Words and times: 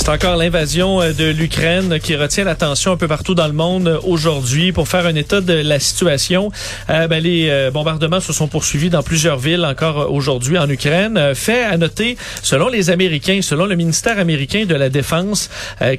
C'est 0.00 0.08
encore 0.08 0.36
l'invasion 0.36 1.02
euh, 1.02 1.12
de 1.12 1.26
l'Ukraine 1.26 1.98
qui 2.00 2.16
retient 2.16 2.44
l'attention 2.44 2.92
un 2.92 2.96
peu 2.96 3.06
partout 3.06 3.34
dans 3.34 3.46
le 3.46 3.52
monde 3.52 3.86
euh, 3.86 3.98
aujourd'hui. 4.02 4.72
Pour 4.72 4.88
faire 4.88 5.04
un 5.04 5.14
état 5.14 5.42
de 5.42 5.52
la 5.52 5.78
situation, 5.78 6.50
euh, 6.88 7.06
ben, 7.06 7.22
les 7.22 7.68
bombardements 7.70 8.20
se 8.20 8.32
sont 8.32 8.48
poursuivis 8.48 8.88
dans 8.88 9.02
plusieurs 9.02 9.36
villes 9.36 9.64
encore 9.66 10.10
aujourd'hui 10.10 10.56
en 10.56 10.68
Ukraine. 10.70 11.34
fait 11.34 11.64
à 11.64 11.76
noter, 11.76 12.16
selon 12.42 12.68
les 12.68 12.88
Américains, 12.88 13.40
selon 13.42 13.66
le 13.66 13.76
ministère 13.76 14.18
américain 14.18 14.64
de 14.64 14.74
la 14.74 14.88
Défense, 14.88 15.50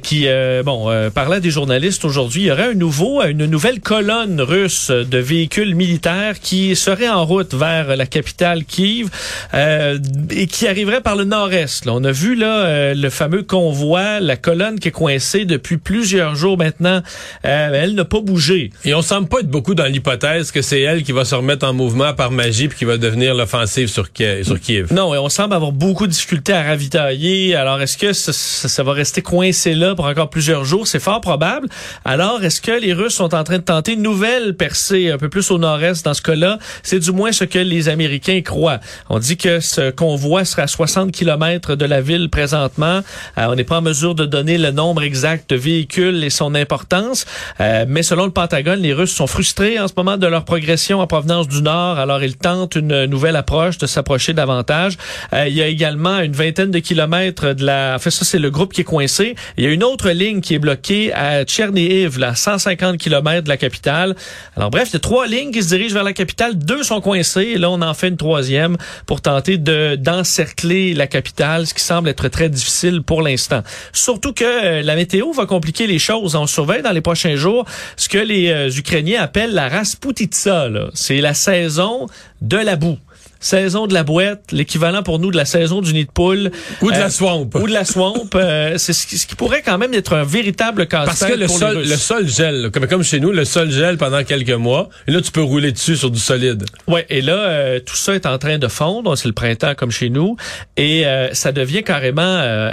qui 0.02 0.26
bon 0.64 0.90
parlait 1.14 1.40
des 1.40 1.50
journalistes 1.50 2.04
aujourd'hui, 2.04 2.42
il 2.42 2.46
y 2.46 2.50
aurait 2.50 2.70
un 2.70 2.74
nouveau, 2.74 3.22
une 3.22 3.46
nouvelle 3.46 3.80
colonne 3.80 4.40
russe 4.40 4.90
de 4.90 5.18
véhicules 5.18 5.74
militaires 5.74 6.40
qui 6.40 6.74
serait 6.74 7.08
en 7.08 7.24
route 7.24 7.54
vers 7.54 7.96
la 7.96 8.06
capitale 8.06 8.64
Kiev 8.64 9.08
et 9.54 10.46
qui 10.46 10.66
arriverait 10.66 11.02
par 11.02 11.16
le 11.16 11.24
nord-est. 11.24 11.86
On 11.88 12.02
a 12.04 12.12
vu 12.12 12.34
là 12.34 12.94
le 12.94 13.10
fameux 13.10 13.42
convoi 13.42 13.91
la 14.00 14.36
colonne 14.36 14.78
qui 14.78 14.88
est 14.88 14.92
coincée 14.92 15.44
depuis 15.44 15.76
plusieurs 15.76 16.34
jours 16.34 16.58
maintenant, 16.58 17.02
euh, 17.44 17.70
elle 17.72 17.94
n'a 17.94 18.04
pas 18.04 18.20
bougé. 18.20 18.70
Et 18.84 18.94
on 18.94 19.02
semble 19.02 19.28
pas 19.28 19.40
être 19.40 19.50
beaucoup 19.50 19.74
dans 19.74 19.84
l'hypothèse 19.84 20.50
que 20.50 20.62
c'est 20.62 20.80
elle 20.80 21.02
qui 21.02 21.12
va 21.12 21.24
se 21.24 21.34
remettre 21.34 21.66
en 21.66 21.72
mouvement 21.72 22.14
par 22.14 22.30
magie 22.30 22.68
puis 22.68 22.78
qui 22.78 22.84
va 22.84 22.96
devenir 22.96 23.34
l'offensive 23.34 23.88
sur, 23.88 24.12
Kiev. 24.12 24.92
Non, 24.92 25.14
et 25.14 25.18
on 25.18 25.28
semble 25.28 25.54
avoir 25.54 25.72
beaucoup 25.72 26.06
de 26.06 26.12
difficultés 26.12 26.52
à 26.52 26.62
ravitailler. 26.62 27.54
Alors, 27.54 27.80
est-ce 27.80 27.98
que 27.98 28.12
ça, 28.12 28.82
va 28.82 28.92
rester 28.92 29.22
coincé 29.22 29.74
là 29.74 29.94
pour 29.94 30.06
encore 30.06 30.30
plusieurs 30.30 30.64
jours? 30.64 30.86
C'est 30.86 31.00
fort 31.00 31.20
probable. 31.20 31.68
Alors, 32.04 32.42
est-ce 32.42 32.60
que 32.60 32.72
les 32.72 32.92
Russes 32.92 33.14
sont 33.14 33.34
en 33.34 33.44
train 33.44 33.58
de 33.58 33.62
tenter 33.62 33.92
une 33.92 34.02
nouvelle 34.02 34.56
percée 34.56 35.10
un 35.10 35.18
peu 35.18 35.28
plus 35.28 35.50
au 35.50 35.58
nord-est 35.58 36.04
dans 36.04 36.14
ce 36.14 36.22
cas-là? 36.22 36.58
C'est 36.82 36.98
du 36.98 37.12
moins 37.12 37.32
ce 37.32 37.44
que 37.44 37.58
les 37.58 37.88
Américains 37.88 38.40
croient. 38.42 38.80
On 39.10 39.18
dit 39.18 39.36
que 39.36 39.60
ce 39.60 39.90
convoi 39.90 40.44
sera 40.44 40.62
à 40.62 40.66
60 40.66 41.12
km 41.12 41.76
de 41.76 41.84
la 41.84 42.00
ville 42.00 42.30
présentement. 42.30 43.02
Euh, 43.38 43.46
on 43.48 43.54
n'est 43.54 43.64
pas 43.64 43.76
en 43.82 43.84
mesure 43.84 44.14
de 44.14 44.26
donner 44.26 44.58
le 44.58 44.70
nombre 44.70 45.02
exact 45.02 45.50
de 45.50 45.56
véhicules 45.56 46.22
et 46.22 46.30
son 46.30 46.54
importance. 46.54 47.26
Euh, 47.60 47.84
mais 47.88 48.04
selon 48.04 48.26
le 48.26 48.30
Pentagone, 48.30 48.78
les 48.78 48.92
Russes 48.92 49.12
sont 49.12 49.26
frustrés 49.26 49.80
en 49.80 49.88
ce 49.88 49.94
moment 49.96 50.16
de 50.16 50.26
leur 50.28 50.44
progression 50.44 51.00
en 51.00 51.08
provenance 51.08 51.48
du 51.48 51.62
Nord. 51.62 51.98
Alors, 51.98 52.22
ils 52.22 52.36
tentent 52.36 52.76
une 52.76 53.06
nouvelle 53.06 53.34
approche 53.34 53.78
de 53.78 53.86
s'approcher 53.86 54.34
davantage. 54.34 54.96
Euh, 55.32 55.48
il 55.48 55.54
y 55.54 55.62
a 55.62 55.66
également 55.66 56.20
une 56.20 56.32
vingtaine 56.32 56.70
de 56.70 56.78
kilomètres 56.78 57.54
de 57.54 57.64
la... 57.64 57.96
En 57.96 57.98
fait, 57.98 58.10
ça, 58.10 58.24
c'est 58.24 58.38
le 58.38 58.50
groupe 58.50 58.72
qui 58.72 58.82
est 58.82 58.84
coincé. 58.84 59.34
Il 59.56 59.64
y 59.64 59.66
a 59.66 59.70
une 59.70 59.82
autre 59.82 60.10
ligne 60.10 60.40
qui 60.40 60.54
est 60.54 60.60
bloquée 60.60 61.12
à 61.12 61.44
Tchernihiv, 61.44 62.20
là, 62.20 62.36
150 62.36 62.98
kilomètres 62.98 63.44
de 63.44 63.48
la 63.48 63.56
capitale. 63.56 64.14
Alors, 64.56 64.70
bref, 64.70 64.90
il 64.90 64.92
y 64.92 64.96
a 64.96 65.00
trois 65.00 65.26
lignes 65.26 65.50
qui 65.50 65.62
se 65.64 65.68
dirigent 65.70 65.94
vers 65.94 66.04
la 66.04 66.12
capitale. 66.12 66.56
Deux 66.56 66.84
sont 66.84 67.00
coincées. 67.00 67.52
Et 67.54 67.58
là, 67.58 67.68
on 67.68 67.82
en 67.82 67.94
fait 67.94 68.08
une 68.08 68.16
troisième 68.16 68.76
pour 69.06 69.20
tenter 69.20 69.58
de 69.58 69.96
d'encercler 69.96 70.94
la 70.94 71.08
capitale, 71.08 71.66
ce 71.66 71.74
qui 71.74 71.82
semble 71.82 72.08
être 72.08 72.28
très 72.28 72.48
difficile 72.48 73.02
pour 73.02 73.22
l'instant. 73.22 73.62
Surtout 73.92 74.32
que 74.32 74.44
euh, 74.44 74.82
la 74.82 74.94
météo 74.94 75.32
va 75.32 75.46
compliquer 75.46 75.86
les 75.86 75.98
choses. 75.98 76.34
On 76.34 76.46
surveille 76.46 76.82
dans 76.82 76.92
les 76.92 77.00
prochains 77.00 77.36
jours 77.36 77.64
ce 77.96 78.08
que 78.08 78.18
les 78.18 78.50
euh, 78.50 78.70
Ukrainiens 78.70 79.22
appellent 79.22 79.54
la 79.54 79.68
rasputitsa. 79.68 80.68
C'est 80.94 81.20
la 81.20 81.34
saison 81.34 82.06
de 82.40 82.56
la 82.56 82.76
boue 82.76 82.98
saison 83.42 83.86
de 83.86 83.94
la 83.94 84.04
boîte, 84.04 84.52
l'équivalent 84.52 85.02
pour 85.02 85.18
nous 85.18 85.30
de 85.30 85.36
la 85.36 85.44
saison 85.44 85.80
du 85.80 85.92
nid 85.92 86.04
de 86.04 86.10
poule. 86.10 86.50
Ou 86.80 86.90
de 86.90 86.96
la 86.96 87.06
euh, 87.06 87.10
swamp. 87.10 87.50
Ou 87.54 87.66
de 87.66 87.72
la 87.72 87.84
swamp. 87.84 88.28
Euh, 88.34 88.78
c'est 88.78 88.92
ce 88.92 89.26
qui, 89.26 89.34
pourrait 89.34 89.62
quand 89.62 89.78
même 89.78 89.92
être 89.94 90.14
un 90.14 90.24
véritable 90.24 90.86
casse 90.86 91.06
Parce 91.06 91.24
que 91.24 91.36
le 91.36 91.48
sol, 91.48 91.82
le 91.82 91.96
sol 91.96 92.28
gèle. 92.28 92.70
Comme, 92.72 92.86
comme 92.86 93.02
chez 93.02 93.20
nous, 93.20 93.32
le 93.32 93.44
sol 93.44 93.70
gèle 93.70 93.98
pendant 93.98 94.22
quelques 94.22 94.50
mois. 94.50 94.88
Et 95.08 95.10
là, 95.10 95.20
tu 95.20 95.32
peux 95.32 95.42
rouler 95.42 95.72
dessus 95.72 95.96
sur 95.96 96.10
du 96.10 96.20
solide. 96.20 96.64
Ouais. 96.86 97.04
Et 97.10 97.20
là, 97.20 97.34
euh, 97.34 97.80
tout 97.80 97.96
ça 97.96 98.14
est 98.14 98.26
en 98.26 98.38
train 98.38 98.58
de 98.58 98.68
fondre. 98.68 99.16
C'est 99.18 99.28
le 99.28 99.34
printemps 99.34 99.74
comme 99.74 99.90
chez 99.90 100.08
nous. 100.08 100.36
Et 100.76 101.04
ça 101.32 101.52
devient 101.52 101.82
carrément 101.82 102.22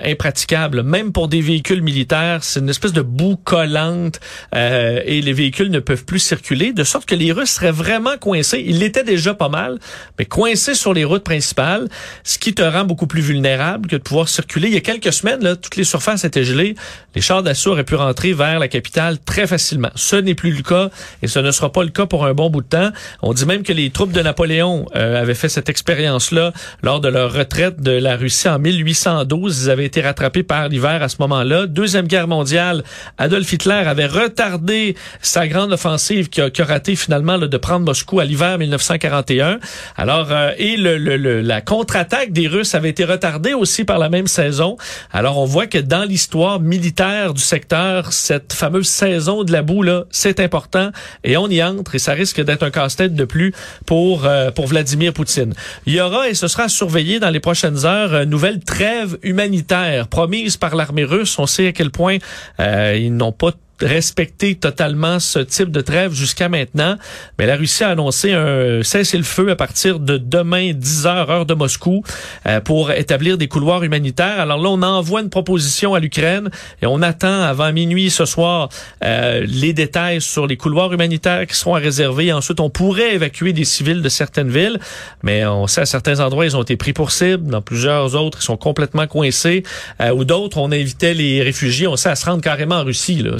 impraticable. 0.03 0.83
Même 0.83 1.11
pour 1.11 1.27
des 1.27 1.41
véhicules 1.41 1.81
militaires, 1.81 2.39
c'est 2.43 2.59
une 2.59 2.69
espèce 2.69 2.93
de 2.93 3.01
boue 3.01 3.37
collante. 3.37 4.19
et 4.53 5.21
les 5.21 5.33
véhicules 5.33 5.71
ne 5.71 5.79
peuvent 5.79 6.05
plus 6.05 6.19
circuler. 6.19 6.73
De 6.73 6.83
sorte 6.83 7.07
que 7.07 7.15
les 7.15 7.31
Russes 7.31 7.51
seraient 7.51 7.71
vraiment 7.71 8.17
coincés. 8.17 8.63
Ils 8.65 8.79
l'étaient 8.79 9.03
déjà 9.03 9.33
pas 9.33 9.49
mal. 9.49 9.79
Mais 10.17 10.25
coincés 10.25 10.58
sur 10.59 10.93
les 10.93 11.03
routes 11.03 11.23
principales, 11.23 11.87
ce 12.23 12.37
qui 12.37 12.53
te 12.53 12.61
rend 12.61 12.83
beaucoup 12.83 13.07
plus 13.07 13.21
vulnérable 13.21 13.89
que 13.89 13.95
de 13.95 14.01
pouvoir 14.01 14.29
circuler. 14.29 14.67
Il 14.67 14.73
y 14.73 14.77
a 14.77 14.81
quelques 14.81 15.13
semaines, 15.13 15.43
là, 15.43 15.55
toutes 15.55 15.75
les 15.75 15.83
surfaces 15.83 16.23
étaient 16.23 16.43
gelées. 16.43 16.75
Les 17.15 17.21
chars 17.21 17.43
d'assaut 17.43 17.71
auraient 17.71 17.83
pu 17.83 17.95
rentrer 17.95 18.33
vers 18.33 18.59
la 18.59 18.67
capitale 18.67 19.17
très 19.19 19.47
facilement. 19.47 19.89
Ce 19.95 20.15
n'est 20.15 20.35
plus 20.35 20.51
le 20.51 20.61
cas 20.61 20.89
et 21.21 21.27
ce 21.27 21.39
ne 21.39 21.51
sera 21.51 21.71
pas 21.71 21.83
le 21.83 21.89
cas 21.89 22.05
pour 22.05 22.25
un 22.25 22.33
bon 22.33 22.49
bout 22.49 22.61
de 22.61 22.67
temps. 22.67 22.89
On 23.21 23.33
dit 23.33 23.45
même 23.45 23.63
que 23.63 23.73
les 23.73 23.89
troupes 23.89 24.11
de 24.11 24.21
Napoléon 24.21 24.85
euh, 24.95 25.21
avaient 25.21 25.33
fait 25.33 25.49
cette 25.49 25.69
expérience-là 25.69 26.53
lors 26.83 26.99
de 26.99 27.07
leur 27.07 27.33
retraite 27.33 27.81
de 27.81 27.91
la 27.91 28.15
Russie 28.15 28.49
en 28.49 28.59
1812. 28.59 29.63
Ils 29.63 29.69
avaient 29.69 29.85
été 29.85 30.01
rattrapés 30.01 30.43
par 30.43 30.69
l'hiver 30.69 31.01
à 31.01 31.09
ce 31.09 31.17
moment-là. 31.19 31.65
Deuxième 31.65 32.07
guerre 32.07 32.27
mondiale, 32.27 32.83
Adolf 33.17 33.51
Hitler 33.51 33.73
avait 33.85 34.05
retardé 34.05 34.95
sa 35.21 35.47
grande 35.47 35.71
offensive 35.71 36.29
qui 36.29 36.41
a, 36.41 36.49
raté 36.59 36.95
finalement 36.95 37.37
de 37.37 37.57
prendre 37.57 37.85
Moscou 37.85 38.19
à 38.19 38.25
l'hiver 38.25 38.57
1941. 38.57 39.59
Alors, 39.97 40.27
euh, 40.31 40.48
euh, 40.49 40.53
et 40.57 40.77
le, 40.77 41.41
la 41.41 41.61
contre-attaque 41.61 42.31
des 42.31 42.47
Russes 42.47 42.75
avait 42.75 42.89
été 42.89 43.05
retardée 43.05 43.53
aussi 43.53 43.83
par 43.83 43.99
la 43.99 44.09
même 44.09 44.27
saison. 44.27 44.77
Alors 45.11 45.37
on 45.37 45.45
voit 45.45 45.67
que 45.67 45.77
dans 45.77 46.03
l'histoire 46.03 46.59
militaire 46.59 47.33
du 47.33 47.41
secteur, 47.41 48.13
cette 48.13 48.53
fameuse 48.53 48.87
saison 48.87 49.43
de 49.43 49.51
la 49.51 49.61
boue 49.61 49.83
là, 49.83 50.05
c'est 50.09 50.39
important 50.39 50.91
et 51.23 51.37
on 51.37 51.47
y 51.47 51.63
entre 51.63 51.95
et 51.95 51.99
ça 51.99 52.13
risque 52.13 52.41
d'être 52.43 52.63
un 52.63 52.71
casse-tête 52.71 53.15
de 53.15 53.25
plus 53.25 53.53
pour 53.85 54.25
euh, 54.25 54.51
pour 54.51 54.67
Vladimir 54.67 55.13
Poutine. 55.13 55.53
Il 55.85 55.93
y 55.93 56.01
aura 56.01 56.29
et 56.29 56.33
ce 56.33 56.47
sera 56.47 56.69
surveillé 56.69 57.19
dans 57.19 57.29
les 57.29 57.39
prochaines 57.39 57.85
heures 57.85 58.13
une 58.13 58.29
nouvelle 58.29 58.59
trêve 58.59 59.17
humanitaire 59.23 60.07
promise 60.07 60.57
par 60.57 60.75
l'armée 60.75 61.05
russe. 61.05 61.37
On 61.39 61.47
sait 61.47 61.67
à 61.67 61.71
quel 61.71 61.91
point 61.91 62.17
euh, 62.59 62.97
ils 62.99 63.15
n'ont 63.15 63.31
pas 63.31 63.51
respecter 63.81 64.55
totalement 64.55 65.19
ce 65.19 65.39
type 65.39 65.71
de 65.71 65.81
trêve 65.81 66.13
jusqu'à 66.13 66.49
maintenant. 66.49 66.95
Mais 67.37 67.45
la 67.45 67.55
Russie 67.55 67.83
a 67.83 67.89
annoncé 67.89 68.33
un 68.33 68.83
cessez-le-feu 68.83 69.51
à 69.51 69.55
partir 69.55 69.99
de 69.99 70.17
demain 70.17 70.73
10 70.73 71.05
heures 71.05 71.29
heure 71.29 71.45
de 71.45 71.53
Moscou 71.53 72.03
euh, 72.45 72.59
pour 72.59 72.91
établir 72.91 73.37
des 73.37 73.47
couloirs 73.47 73.83
humanitaires. 73.83 74.39
Alors 74.39 74.61
là, 74.61 74.69
on 74.69 74.81
envoie 74.81 75.21
une 75.21 75.29
proposition 75.29 75.93
à 75.93 75.99
l'Ukraine 75.99 76.49
et 76.81 76.85
on 76.85 77.01
attend 77.01 77.41
avant 77.41 77.71
minuit 77.71 78.09
ce 78.09 78.25
soir 78.25 78.69
euh, 79.03 79.45
les 79.47 79.73
détails 79.73 80.21
sur 80.21 80.47
les 80.47 80.57
couloirs 80.57 80.91
humanitaires 80.93 81.45
qui 81.47 81.55
seront 81.55 81.73
réservés. 81.73 82.31
Ensuite, 82.33 82.59
on 82.59 82.69
pourrait 82.69 83.15
évacuer 83.15 83.53
des 83.53 83.65
civils 83.65 84.01
de 84.01 84.09
certaines 84.09 84.49
villes, 84.49 84.79
mais 85.23 85.45
on 85.45 85.67
sait 85.67 85.81
à 85.81 85.85
certains 85.85 86.19
endroits 86.19 86.45
ils 86.45 86.57
ont 86.57 86.63
été 86.63 86.77
pris 86.77 86.93
pour 86.93 87.11
cible. 87.11 87.49
Dans 87.49 87.61
plusieurs 87.61 88.15
autres, 88.15 88.39
ils 88.41 88.45
sont 88.45 88.57
complètement 88.57 89.07
coincés. 89.07 89.63
Euh, 90.01 90.11
ou 90.11 90.25
d'autres, 90.25 90.57
on 90.57 90.71
invitait 90.71 91.13
les 91.13 91.41
réfugiés, 91.41 91.87
on 91.87 91.95
sait 91.95 92.09
à 92.09 92.15
se 92.15 92.25
rendre 92.25 92.41
carrément 92.41 92.75
en 92.75 92.83
Russie, 92.83 93.21
là, 93.21 93.37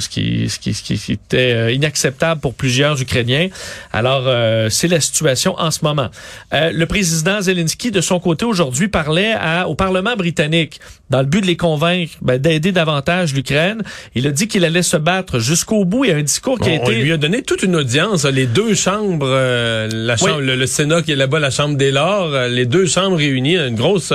ce 0.48 0.58
qui, 0.58 1.12
était 1.12 1.52
euh, 1.52 1.72
inacceptable 1.72 2.40
pour 2.40 2.54
plusieurs 2.54 3.00
Ukrainiens. 3.00 3.48
Alors, 3.92 4.24
euh, 4.26 4.68
c'est 4.70 4.88
la 4.88 5.00
situation 5.00 5.54
en 5.58 5.70
ce 5.70 5.84
moment. 5.84 6.08
Euh, 6.52 6.70
le 6.72 6.86
président 6.86 7.40
Zelensky, 7.40 7.90
de 7.90 8.00
son 8.00 8.20
côté, 8.20 8.44
aujourd'hui, 8.44 8.88
parlait 8.88 9.34
à, 9.38 9.68
au 9.68 9.74
Parlement 9.74 10.16
britannique 10.16 10.80
dans 11.10 11.20
le 11.20 11.26
but 11.26 11.40
de 11.40 11.46
les 11.46 11.56
convaincre 11.56 12.12
ben, 12.22 12.38
d'aider 12.38 12.72
davantage 12.72 13.34
l'Ukraine. 13.34 13.82
Il 14.14 14.26
a 14.26 14.30
dit 14.30 14.48
qu'il 14.48 14.64
allait 14.64 14.82
se 14.82 14.96
battre 14.96 15.38
jusqu'au 15.38 15.84
bout. 15.84 16.04
Il 16.04 16.10
y 16.10 16.12
a 16.12 16.16
un 16.16 16.22
discours 16.22 16.58
qui 16.58 16.70
a 16.70 16.74
été... 16.74 16.84
On 16.86 16.90
lui 16.90 17.12
a 17.12 17.16
donné 17.16 17.42
toute 17.42 17.62
une 17.62 17.76
audience. 17.76 18.24
Les 18.24 18.46
deux 18.46 18.74
chambres, 18.74 19.28
la 19.28 20.16
chambre, 20.16 20.40
le, 20.40 20.66
Sénat 20.66 21.02
qui 21.02 21.12
est 21.12 21.16
là-bas, 21.16 21.40
la 21.40 21.50
Chambre 21.50 21.76
des 21.76 21.90
Lords, 21.90 22.48
les 22.48 22.66
deux 22.66 22.86
chambres 22.86 23.16
réunies, 23.16 23.56
une 23.56 23.74
grosse... 23.74 24.12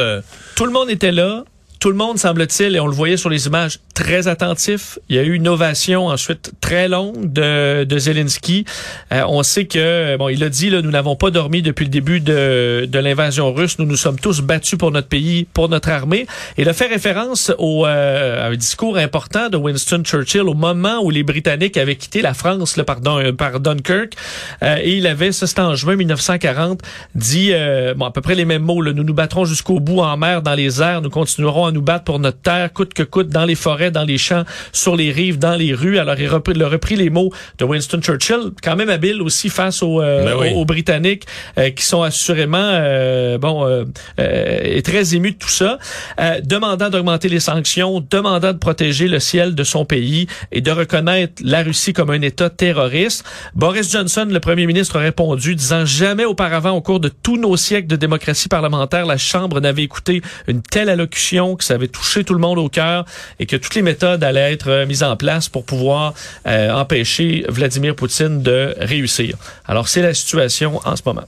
Tout 0.55 0.65
le 0.65 0.71
monde 0.71 0.89
était 0.89 1.11
là. 1.11 1.43
Tout 1.85 1.91
le 1.91 1.97
monde, 1.97 2.17
semble-t-il, 2.17 2.75
et 2.75 2.79
on 2.79 2.87
le 2.87 2.95
voyait 2.95 3.15
sur 3.15 3.29
les 3.29 3.45
images, 3.45 3.77
très 3.93 4.27
attentif. 4.27 4.97
Il 5.07 5.17
y 5.17 5.19
a 5.19 5.21
eu 5.21 5.33
une 5.33 5.47
ovation 5.47 6.07
ensuite 6.07 6.53
très 6.59 6.87
longue 6.87 7.31
de, 7.31 7.83
de 7.83 7.99
Zelensky. 7.99 8.65
Euh, 9.13 9.21
on 9.27 9.43
sait 9.43 9.65
que, 9.65 10.17
bon, 10.17 10.29
il 10.29 10.43
a 10.43 10.49
dit, 10.49 10.71
là, 10.71 10.81
nous 10.81 10.89
n'avons 10.89 11.15
pas 11.15 11.29
dormi 11.29 11.61
depuis 11.61 11.85
le 11.85 11.91
début 11.91 12.21
de, 12.21 12.87
de 12.91 12.99
l'invasion 12.99 13.53
russe. 13.53 13.77
Nous 13.77 13.85
nous 13.85 13.97
sommes 13.97 14.17
tous 14.17 14.41
battus 14.41 14.79
pour 14.79 14.89
notre 14.89 15.07
pays, 15.07 15.45
pour 15.53 15.69
notre 15.69 15.89
armée. 15.89 16.25
Et 16.57 16.63
il 16.63 16.69
a 16.69 16.73
fait 16.73 16.87
référence 16.87 17.51
au, 17.59 17.85
euh, 17.85 18.47
à 18.47 18.47
un 18.47 18.55
discours 18.55 18.97
important 18.97 19.49
de 19.49 19.57
Winston 19.57 20.01
Churchill 20.03 20.41
au 20.41 20.55
moment 20.55 21.03
où 21.03 21.11
les 21.11 21.21
Britanniques 21.21 21.77
avaient 21.77 21.97
quitté 21.97 22.23
la 22.23 22.33
France, 22.33 22.77
là, 22.77 22.83
pardon, 22.83 23.19
euh, 23.19 23.31
par 23.31 23.59
Dunkirk. 23.59 24.13
Euh, 24.63 24.77
et 24.81 24.97
il 24.97 25.05
avait, 25.05 25.31
ça 25.31 25.45
c'était 25.45 25.61
en 25.61 25.75
juin 25.75 25.97
1940, 25.97 26.81
dit, 27.13 27.51
bon, 27.95 28.05
à 28.05 28.11
peu 28.11 28.21
près 28.21 28.33
les 28.33 28.45
mêmes 28.45 28.63
mots, 28.63 28.81
là, 28.81 28.91
nous 28.91 29.03
nous 29.03 29.13
battrons 29.13 29.45
jusqu'au 29.45 29.79
bout 29.79 29.99
en 29.99 30.17
mer, 30.17 30.41
dans 30.41 30.55
les 30.55 30.81
airs, 30.81 31.03
nous 31.03 31.11
continuerons 31.11 31.74
nous 31.75 31.81
battre 31.81 32.05
pour 32.05 32.19
notre 32.19 32.39
terre, 32.41 32.71
coûte 32.73 32.93
que 32.93 33.03
coûte, 33.03 33.29
dans 33.29 33.45
les 33.45 33.55
forêts 33.55 33.91
dans 33.91 34.05
les 34.05 34.17
champs, 34.17 34.43
sur 34.71 34.95
les 34.95 35.11
rives, 35.11 35.37
dans 35.37 35.55
les 35.55 35.73
rues. 35.73 35.99
Alors, 35.99 36.15
il 36.17 36.27
a 36.27 36.31
repris, 36.31 36.53
il 36.55 36.63
a 36.63 36.69
repris 36.69 36.95
les 36.95 37.09
mots 37.09 37.31
de 37.59 37.65
Winston 37.65 37.99
Churchill, 38.01 38.51
quand 38.63 38.75
même 38.75 38.89
habile 38.89 39.21
aussi 39.21 39.49
face 39.49 39.83
aux, 39.83 40.01
euh, 40.01 40.25
Ben 40.25 40.35
oui. 40.39 40.51
aux, 40.53 40.61
aux 40.61 40.65
Britanniques, 40.65 41.25
euh, 41.57 41.69
qui 41.69 41.83
sont 41.85 42.01
assurément 42.01 42.57
euh, 42.57 43.37
bon 43.37 43.65
euh, 43.67 43.83
euh, 44.19 44.81
très 44.81 45.15
émus 45.15 45.33
de 45.33 45.37
tout 45.37 45.49
ça, 45.49 45.77
euh, 46.19 46.39
demandant 46.43 46.89
d'augmenter 46.89 47.29
les 47.29 47.39
sanctions, 47.41 48.05
demandant 48.09 48.53
de 48.53 48.57
protéger 48.57 49.07
le 49.07 49.19
ciel 49.19 49.53
de 49.55 49.63
son 49.63 49.83
pays 49.85 50.27
et 50.51 50.61
de 50.61 50.71
reconnaître 50.71 51.41
la 51.43 51.63
Russie 51.63 51.93
comme 51.93 52.09
un 52.09 52.21
État 52.21 52.49
terroriste. 52.49 53.25
Boris 53.55 53.91
Johnson, 53.91 54.27
le 54.29 54.39
premier 54.39 54.65
ministre, 54.65 54.97
a 54.97 54.99
répondu, 54.99 55.55
disant 55.55 55.85
jamais 55.85 56.25
auparavant, 56.25 56.71
au 56.71 56.81
cours 56.81 56.99
de 56.99 57.09
tous 57.09 57.37
nos 57.37 57.57
siècles 57.57 57.87
de 57.87 57.95
démocratie 57.95 58.47
parlementaire, 58.47 59.05
la 59.05 59.17
Chambre 59.17 59.59
n'avait 59.59 59.83
écouté 59.83 60.21
une 60.47 60.61
telle 60.61 60.89
allocution, 60.89 61.57
que 61.65 61.67
ça 61.67 61.73
avait 61.75 61.87
touché 61.87 62.23
tout 62.23 62.33
le 62.33 62.39
monde 62.39 62.59
au 62.59 62.69
cœur 62.69 63.05
et 63.39 63.45
que 63.45 63.55
toutes 63.55 63.75
les 63.75 63.81
méthodes 63.81 64.23
allaient 64.23 64.53
être 64.53 64.69
euh, 64.69 64.85
mises 64.85 65.03
en 65.03 65.15
place 65.15 65.49
pour 65.49 65.65
pouvoir 65.65 66.13
euh, 66.47 66.71
empêcher 66.71 67.45
Vladimir 67.49 67.95
Poutine 67.95 68.41
de 68.41 68.75
réussir. 68.79 69.35
Alors, 69.65 69.87
c'est 69.87 70.01
la 70.01 70.13
situation 70.13 70.79
en 70.85 70.95
ce 70.95 71.01
moment. 71.05 71.25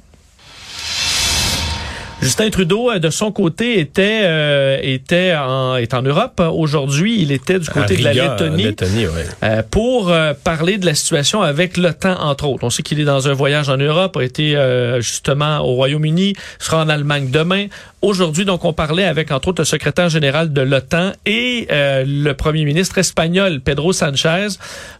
Justin 2.22 2.50
Trudeau, 2.50 2.90
euh, 2.90 3.00
de 3.00 3.10
son 3.10 3.31
côté, 3.31 3.80
était 3.80 4.22
euh, 4.24 4.80
était 4.81 5.36
en 5.36 5.75
est 5.75 5.94
en 5.94 6.02
Europe 6.02 6.42
aujourd'hui. 6.52 7.22
Il 7.22 7.31
était 7.31 7.60
du 7.60 7.69
côté 7.69 7.96
de 7.96 8.04
la 8.04 8.14
Lettonie 8.14 8.64
Lettonie, 8.64 9.06
ouais. 9.06 9.25
euh, 9.44 9.62
pour 9.69 10.12
euh, 10.12 10.34
parler 10.44 10.78
de 10.78 10.86
la 10.86 10.96
situation 10.96 11.42
avec 11.42 11.78
l'OTAN, 11.78 12.16
entre 12.19 12.48
autres. 12.48 12.64
On 12.64 12.69
sait 12.69 12.84
qu'il 12.84 13.00
est 13.00 13.06
dans 13.06 13.28
un 13.28 13.34
voyage 13.34 13.69
en 13.69 13.78
Europe, 13.78 14.18
a 14.18 14.24
été 14.24 14.56
euh, 14.56 15.00
justement 15.02 15.60
au 15.60 15.75
Royaume-Uni, 15.75 16.34
sera 16.60 16.84
en 16.84 16.90
Allemagne 16.90 17.30
demain. 17.30 17.68
Aujourd'hui, 18.02 18.46
donc, 18.46 18.64
on 18.64 18.74
parlait 18.74 19.06
avec, 19.06 19.31
entre 19.31 19.48
autres, 19.50 19.62
le 19.62 19.66
secrétaire 19.66 20.10
général 20.10 20.54
de 20.54 20.62
l'OTAN 20.62 21.14
et 21.25 21.68
euh, 21.72 22.04
le 22.08 22.34
premier 22.34 22.64
ministre 22.64 23.00
espagnol, 23.00 23.60
Pedro 23.60 23.92
Sanchez, 23.92 24.50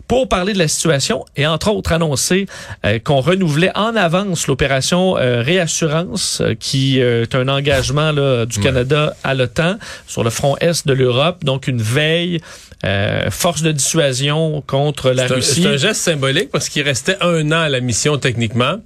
pour 0.07 0.30
parler 0.30 0.54
de 0.54 0.59
la 0.59 0.68
situation 0.68 1.25
et, 1.36 1.45
entre 1.45 1.69
autres, 1.69 1.92
annoncer 1.92 2.45
euh, 2.86 3.00
qu'on 3.00 3.19
renouvelait 3.19 3.71
en 3.75 3.95
avance 3.95 4.48
l'opération 4.48 5.18
euh, 5.18 5.42
Réassurance, 5.42 6.42
euh, 6.42 6.54
qui 6.59 7.01
euh, 7.01 7.24
est 7.24 7.36
un 7.36 7.48
engagement 7.48 8.12
là, 8.12 8.45
du 8.45 8.59
Canada 8.59 9.15
à 9.24 9.33
l'OTAN 9.33 9.77
sur 10.07 10.24
le 10.24 10.30
front 10.30 10.56
est 10.57 10.88
de 10.88 10.94
l'Europe, 10.94 11.44
donc 11.44 11.68
une 11.68 11.81
veille, 11.81 12.39
euh, 12.86 13.30
force 13.31 13.63
de 13.63 13.71
dissuasion 13.71 14.63
contre 14.65 15.12
la 15.12 15.27
Russie. 15.27 15.63
C'est 15.63 15.68
un 15.68 15.77
geste 15.77 16.01
symbolique 16.01 16.51
parce 16.51 16.69
qu'il 16.69 16.83
restait 16.83 17.18
un 17.21 17.51
an 17.51 17.62
à 17.62 17.69
la 17.69 17.81
mission 17.81 18.18
techniquement. 18.18 18.77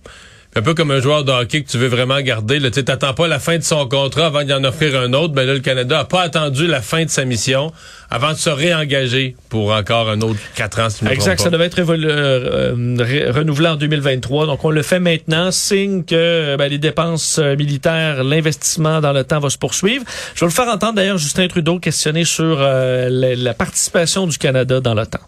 Un 0.54 0.62
peu 0.62 0.74
comme 0.74 0.92
un 0.92 1.00
joueur 1.00 1.24
de 1.24 1.32
hockey 1.32 1.64
que 1.64 1.70
tu 1.72 1.78
veux 1.78 1.88
vraiment 1.88 2.20
garder. 2.20 2.60
Tu 2.60 2.74
sais, 2.74 2.84
t'attends 2.84 3.14
pas 3.14 3.30
la 3.30 3.40
fin 3.40 3.58
de 3.58 3.64
son 3.64 3.88
contrat 3.88 4.26
avant 4.26 4.44
d'y 4.44 4.52
en 4.52 4.66
offrir 4.66 5.00
un 5.00 5.14
autre. 5.14 5.34
Ben 5.34 5.48
là, 5.48 5.54
le 5.54 5.62
Canada 5.62 6.00
a 6.00 6.04
pas 6.04 6.22
attendu 6.24 6.68
la 6.68 6.82
fin 6.82 7.06
de 7.06 7.10
sa 7.10 7.24
mission 7.24 7.72
avant 8.10 8.32
de 8.34 8.38
se 8.38 8.50
réengager 8.50 9.38
pour 9.48 9.72
encore 9.72 10.10
un 10.10 10.20
autre 10.20 10.40
quatre 10.56 10.82
ans, 10.82 10.90
si 10.90 11.06
me 11.06 11.12
Exact, 11.12 11.40
ça 11.40 11.46
pas. 11.46 11.52
devait 11.52 11.68
être 11.68 11.80
euh, 11.80 12.76
euh, 12.76 13.32
renouvelé 13.32 13.70
en 13.70 13.78
2023. 13.78 14.46
Donc, 14.48 14.66
on 14.66 14.72
le 14.72 14.82
fait 14.82 15.00
maintenant, 15.00 15.52
signe 15.52 16.04
que 16.04 16.16
euh, 16.16 16.58
ben, 16.58 16.68
les 16.68 16.80
dépenses 16.80 17.40
militaires, 17.40 18.26
l'investissement 18.26 19.00
dans 19.00 19.14
le 19.14 19.24
temps 19.24 19.40
va 19.40 19.50
se 19.50 19.58
poursuivre. 19.58 20.04
Je 20.36 20.42
vais 20.42 20.48
le 20.48 20.52
faire 20.52 20.68
entendre 20.68 20.96
d'ailleurs 20.96 21.18
Justin 21.18 21.48
Trudeau 21.48 21.80
questionner 21.80 22.26
sur 22.26 22.58
euh, 22.60 23.08
la, 23.10 23.36
la 23.36 23.54
participation 23.54 24.28
du 24.28 24.38
Canada 24.38 24.82
dans 24.82 24.94
l'OTAN. 24.96 25.20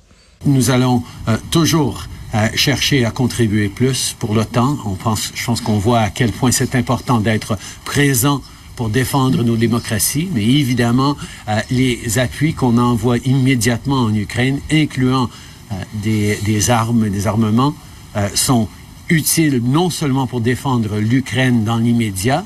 Nous 0.46 0.70
allons 0.70 1.02
euh, 1.30 1.38
toujours 1.50 2.04
euh, 2.36 2.48
chercher 2.56 3.06
à 3.06 3.12
contribuer 3.12 3.70
plus 3.70 4.16
pour 4.18 4.34
l'OTAN. 4.34 4.78
On 4.86 4.96
pense, 4.96 5.32
je 5.34 5.46
pense 5.46 5.62
qu'on 5.62 5.78
voit 5.78 6.00
à 6.00 6.10
quel 6.10 6.32
point 6.32 6.52
c'est 6.52 6.76
important 6.76 7.20
d'être 7.20 7.58
présent 7.86 8.42
pour 8.76 8.90
défendre 8.90 9.44
nos 9.44 9.56
démocraties, 9.56 10.30
mais 10.34 10.44
évidemment, 10.44 11.16
euh, 11.48 11.60
les 11.70 12.20
appuis 12.20 12.54
qu'on 12.54 12.78
envoie 12.78 13.18
immédiatement 13.20 14.02
en 14.02 14.14
Ukraine, 14.14 14.60
incluant 14.72 15.30
euh, 15.72 15.76
des, 15.94 16.38
des 16.44 16.70
armes, 16.70 17.10
des 17.10 17.28
armements, 17.28 17.76
euh, 18.16 18.30
sont 18.34 18.68
utiles 19.10 19.62
non 19.64 19.90
seulement 19.90 20.28
pour 20.28 20.42
défendre 20.42 20.98
l'Ukraine 20.98 21.64
dans 21.64 21.78
l'immédiat, 21.78 22.46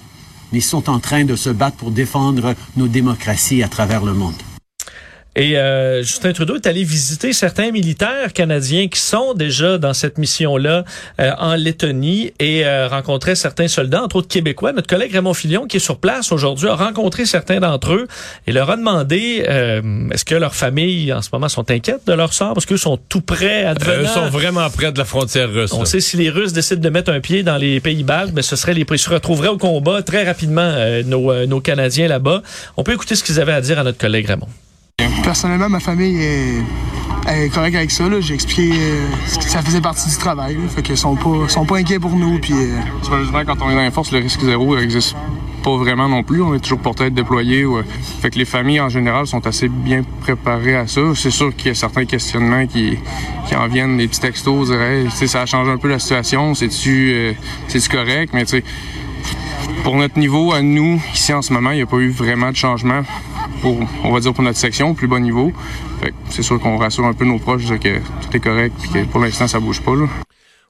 mais 0.52 0.60
sont 0.60 0.90
en 0.90 1.00
train 1.00 1.24
de 1.24 1.36
se 1.36 1.50
battre 1.50 1.78
pour 1.78 1.92
défendre 1.92 2.56
nos 2.76 2.88
démocraties 2.88 3.64
à 3.64 3.68
travers 3.68 4.04
le 4.04 4.14
monde. 4.14 4.36
Et 5.40 5.56
euh, 5.56 6.02
Justin 6.02 6.34
Trudeau 6.34 6.56
est 6.56 6.66
allé 6.66 6.84
visiter 6.84 7.32
certains 7.32 7.70
militaires 7.72 8.34
canadiens 8.34 8.88
qui 8.88 9.00
sont 9.00 9.36
déjà 9.36 9.78
dans 9.78 9.94
cette 9.94 10.18
mission-là 10.18 10.84
euh, 11.22 11.32
en 11.38 11.54
Lettonie 11.54 12.32
et 12.40 12.66
euh, 12.66 12.88
rencontrait 12.88 13.36
certains 13.36 13.68
soldats, 13.68 14.02
entre 14.02 14.16
autres 14.16 14.28
québécois. 14.28 14.74
Notre 14.74 14.88
collègue 14.88 15.14
Raymond 15.14 15.36
Filion, 15.36 15.68
qui 15.68 15.78
est 15.78 15.80
sur 15.80 16.00
place 16.00 16.32
aujourd'hui, 16.32 16.68
a 16.68 16.76
rencontré 16.76 17.28
certains 17.28 17.60
d'entre 17.60 17.94
eux 17.94 18.08
et 18.48 18.52
leur 18.52 18.68
a 18.72 18.78
demandé 18.78 19.46
euh, 19.48 20.10
est-ce 20.12 20.26
que 20.26 20.34
leurs 20.34 20.56
familles 20.56 21.14
en 21.14 21.22
ce 21.22 21.30
moment 21.32 21.50
sont 21.50 21.70
inquiètes 21.70 22.08
de 22.08 22.14
leur 22.14 22.34
sort? 22.34 22.56
Parce 22.56 22.66
qu'eux 22.66 22.78
sont 22.78 22.98
tout 22.98 23.22
prêts 23.22 23.64
à 23.64 23.72
Euh, 23.72 23.74
devenir? 23.76 24.02
Eux 24.02 24.14
sont 24.14 24.30
vraiment 24.30 24.68
près 24.72 24.92
de 24.92 24.98
la 24.98 25.06
frontière 25.06 25.52
russe. 25.52 25.72
On 25.72 25.82
là. 25.82 25.86
sait 25.86 26.00
si 26.00 26.18
les 26.18 26.32
Russes 26.32 26.54
décident 26.54 26.82
de 26.82 26.90
mettre 26.90 27.12
un 27.12 27.20
pied 27.20 27.44
dans 27.44 27.58
les 27.58 27.80
pays 27.80 28.02
baltes, 28.04 28.32
mais 28.34 28.42
ce 28.42 28.56
serait 28.56 28.74
les 28.74 28.86
ils 28.90 28.98
se 28.98 29.10
retrouveraient 29.12 29.50
au 29.50 29.58
combat 29.60 30.02
très 30.02 30.24
rapidement 30.24 30.62
euh, 30.64 31.04
nos, 31.04 31.32
euh, 31.32 31.46
nos 31.46 31.62
Canadiens 31.62 32.08
là-bas. 32.08 32.42
On 32.76 32.84
peut 32.84 32.94
écouter 32.94 33.14
ce 33.14 33.24
qu'ils 33.24 33.40
avaient 33.40 33.54
à 33.54 33.62
dire 33.62 33.78
à 33.78 33.84
notre 33.84 34.00
collègue 34.00 34.26
Raymond. 34.26 34.48
Personnellement, 35.24 35.70
ma 35.70 35.80
famille 35.80 36.20
est, 36.20 36.64
est 37.28 37.54
correcte 37.54 37.76
avec 37.76 37.92
ça. 37.92 38.06
J'ai 38.20 38.34
expliqué 38.34 38.72
euh, 38.74 39.08
que 39.38 39.44
ça 39.44 39.62
faisait 39.62 39.80
partie 39.80 40.10
du 40.10 40.18
travail. 40.18 40.56
là. 40.56 40.62
Fait 40.70 40.82
qu'ils 40.82 40.98
sont 40.98 41.16
pas, 41.16 41.48
sont 41.48 41.66
pas 41.66 41.78
inquiets 41.78 42.00
pour 42.00 42.16
nous. 42.16 42.40
Puis, 42.40 42.54
euh, 42.54 42.80
quand 43.46 43.62
on 43.62 43.70
est 43.70 43.76
dans 43.76 43.82
les 43.84 43.92
forces, 43.92 44.12
le 44.12 44.20
risque 44.20 44.42
zéro 44.44 44.76
n'existe 44.76 45.16
pas 45.64 45.78
vraiment 45.78 46.10
non 46.10 46.24
plus. 46.24 46.42
On 46.42 46.56
est 46.56 46.60
toujours 46.60 46.80
porté 46.80 47.04
à 47.04 47.08
être 47.08 47.14
déployé. 47.14 47.64
ou, 47.66 47.78
euh, 47.78 47.84
Fait 48.22 48.32
que 48.32 48.40
les 48.40 48.46
familles, 48.46 48.82
en 48.82 48.90
général, 48.90 49.28
sont 49.28 49.46
assez 49.46 49.68
bien 49.70 50.02
préparées 50.22 50.78
à 50.78 50.88
ça. 50.88 51.02
C'est 51.14 51.30
sûr 51.30 51.56
qu'il 51.56 51.68
y 51.68 51.72
a 51.72 51.76
certains 51.76 52.06
questionnements 52.06 52.66
qui, 52.66 52.98
qui 53.48 53.56
en 53.56 53.68
viennent, 53.68 53.98
des 53.98 54.08
petits 54.08 54.22
textos, 54.22 54.70
dire, 54.70 54.82
Hey, 54.82 55.06
tu 55.06 55.12
sais, 55.12 55.28
ça 55.28 55.42
a 55.42 55.46
changé 55.46 55.70
un 55.70 55.78
peu 55.78 55.90
la 55.90 56.00
situation, 56.00 56.56
c'est-tu 56.56 57.12
euh, 57.14 57.34
c'est-tu 57.68 57.90
correct? 57.90 58.34
Mais 58.34 58.46
tu 58.46 58.58
sais, 58.58 58.64
pour 59.84 59.96
notre 59.96 60.18
niveau, 60.18 60.54
à 60.54 60.62
nous, 60.62 61.00
ici 61.14 61.34
en 61.34 61.42
ce 61.42 61.54
moment, 61.54 61.72
il 61.72 61.76
n'y 61.78 61.82
a 61.84 61.86
pas 61.86 61.98
eu 61.98 62.10
vraiment 62.10 62.50
de 62.52 62.56
changement 62.56 63.02
pour, 63.62 63.78
on 64.04 64.12
va 64.12 64.20
dire, 64.20 64.34
pour 64.34 64.44
notre 64.44 64.58
section, 64.58 64.92
au 64.92 64.94
plus 64.94 65.08
bas 65.08 65.20
niveau. 65.20 65.52
C'est 66.30 66.44
sûr 66.44 66.60
qu'on 66.60 66.78
rassure 66.78 67.06
un 67.06 67.14
peu 67.14 67.26
nos 67.26 67.40
proches 67.40 67.68
que 67.80 67.98
tout 67.98 68.36
est 68.36 68.40
correct 68.40 68.74
puis 68.80 68.90
que 68.90 69.06
pour 69.06 69.20
l'instant, 69.20 69.48
ça 69.48 69.60
bouge 69.60 69.82
pas. 69.82 69.96
Là. 69.96 70.08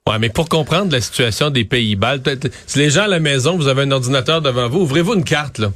Ouais, 0.07 0.19
mais 0.19 0.29
pour 0.29 0.47
comprendre 0.47 0.91
la 0.93 1.01
situation 1.01 1.49
des 1.49 1.65
pays 1.65 1.97
baltes, 1.97 2.29
si 2.65 2.79
les 2.79 2.89
gens 2.89 3.03
à 3.03 3.07
la 3.07 3.19
maison, 3.19 3.57
vous 3.57 3.67
avez 3.67 3.81
un 3.81 3.91
ordinateur 3.91 4.41
devant 4.41 4.69
vous, 4.69 4.79
ouvrez-vous 4.79 5.15
une 5.15 5.25
carte, 5.25 5.59
là. 5.59 5.71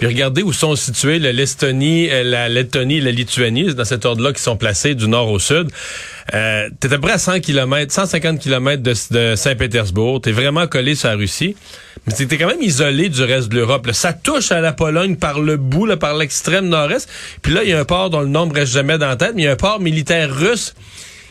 Puis 0.00 0.08
regardez 0.08 0.42
où 0.42 0.50
sont 0.54 0.76
situés 0.76 1.18
la 1.18 1.30
l'Estonie, 1.30 2.08
euh, 2.10 2.22
la 2.24 2.48
Lettonie 2.48 2.96
et 2.96 3.00
la 3.02 3.10
Lituanie, 3.10 3.74
dans 3.74 3.84
cet 3.84 4.06
ordre-là 4.06 4.32
qui 4.32 4.40
sont 4.40 4.56
placés 4.56 4.94
du 4.94 5.06
nord 5.06 5.28
au 5.28 5.38
sud. 5.38 5.68
Euh, 6.32 6.70
t'es 6.80 6.86
à 6.86 6.90
peu 6.92 7.00
près 7.02 7.12
à 7.12 7.18
100 7.18 7.40
km, 7.40 7.92
150 7.92 8.38
km 8.38 8.82
de, 8.82 9.34
Saint-Pétersbourg. 9.36 10.22
T'es 10.22 10.32
vraiment 10.32 10.66
collé 10.66 10.94
sur 10.94 11.10
la 11.10 11.16
Russie. 11.16 11.54
Mais 12.06 12.14
t'es 12.14 12.38
quand 12.38 12.46
même 12.46 12.62
isolé 12.62 13.10
du 13.10 13.22
reste 13.22 13.50
de 13.50 13.56
l'Europe. 13.56 13.86
Ça 13.92 14.14
touche 14.14 14.50
à 14.52 14.62
la 14.62 14.72
Pologne 14.72 15.16
par 15.16 15.38
le 15.38 15.58
bout, 15.58 15.84
là, 15.84 15.98
par 15.98 16.16
l'extrême 16.16 16.68
nord-est. 16.68 17.06
Puis 17.42 17.52
là, 17.52 17.62
il 17.62 17.68
y 17.68 17.74
a 17.74 17.80
un 17.80 17.84
port 17.84 18.08
dont 18.08 18.20
le 18.20 18.28
nom 18.28 18.48
reste 18.48 18.72
jamais 18.72 18.96
dans 18.96 19.08
la 19.08 19.16
tête, 19.16 19.32
mais 19.34 19.42
il 19.42 19.44
y 19.44 19.48
a 19.48 19.52
un 19.52 19.56
port 19.56 19.80
militaire 19.80 20.34
russe 20.34 20.74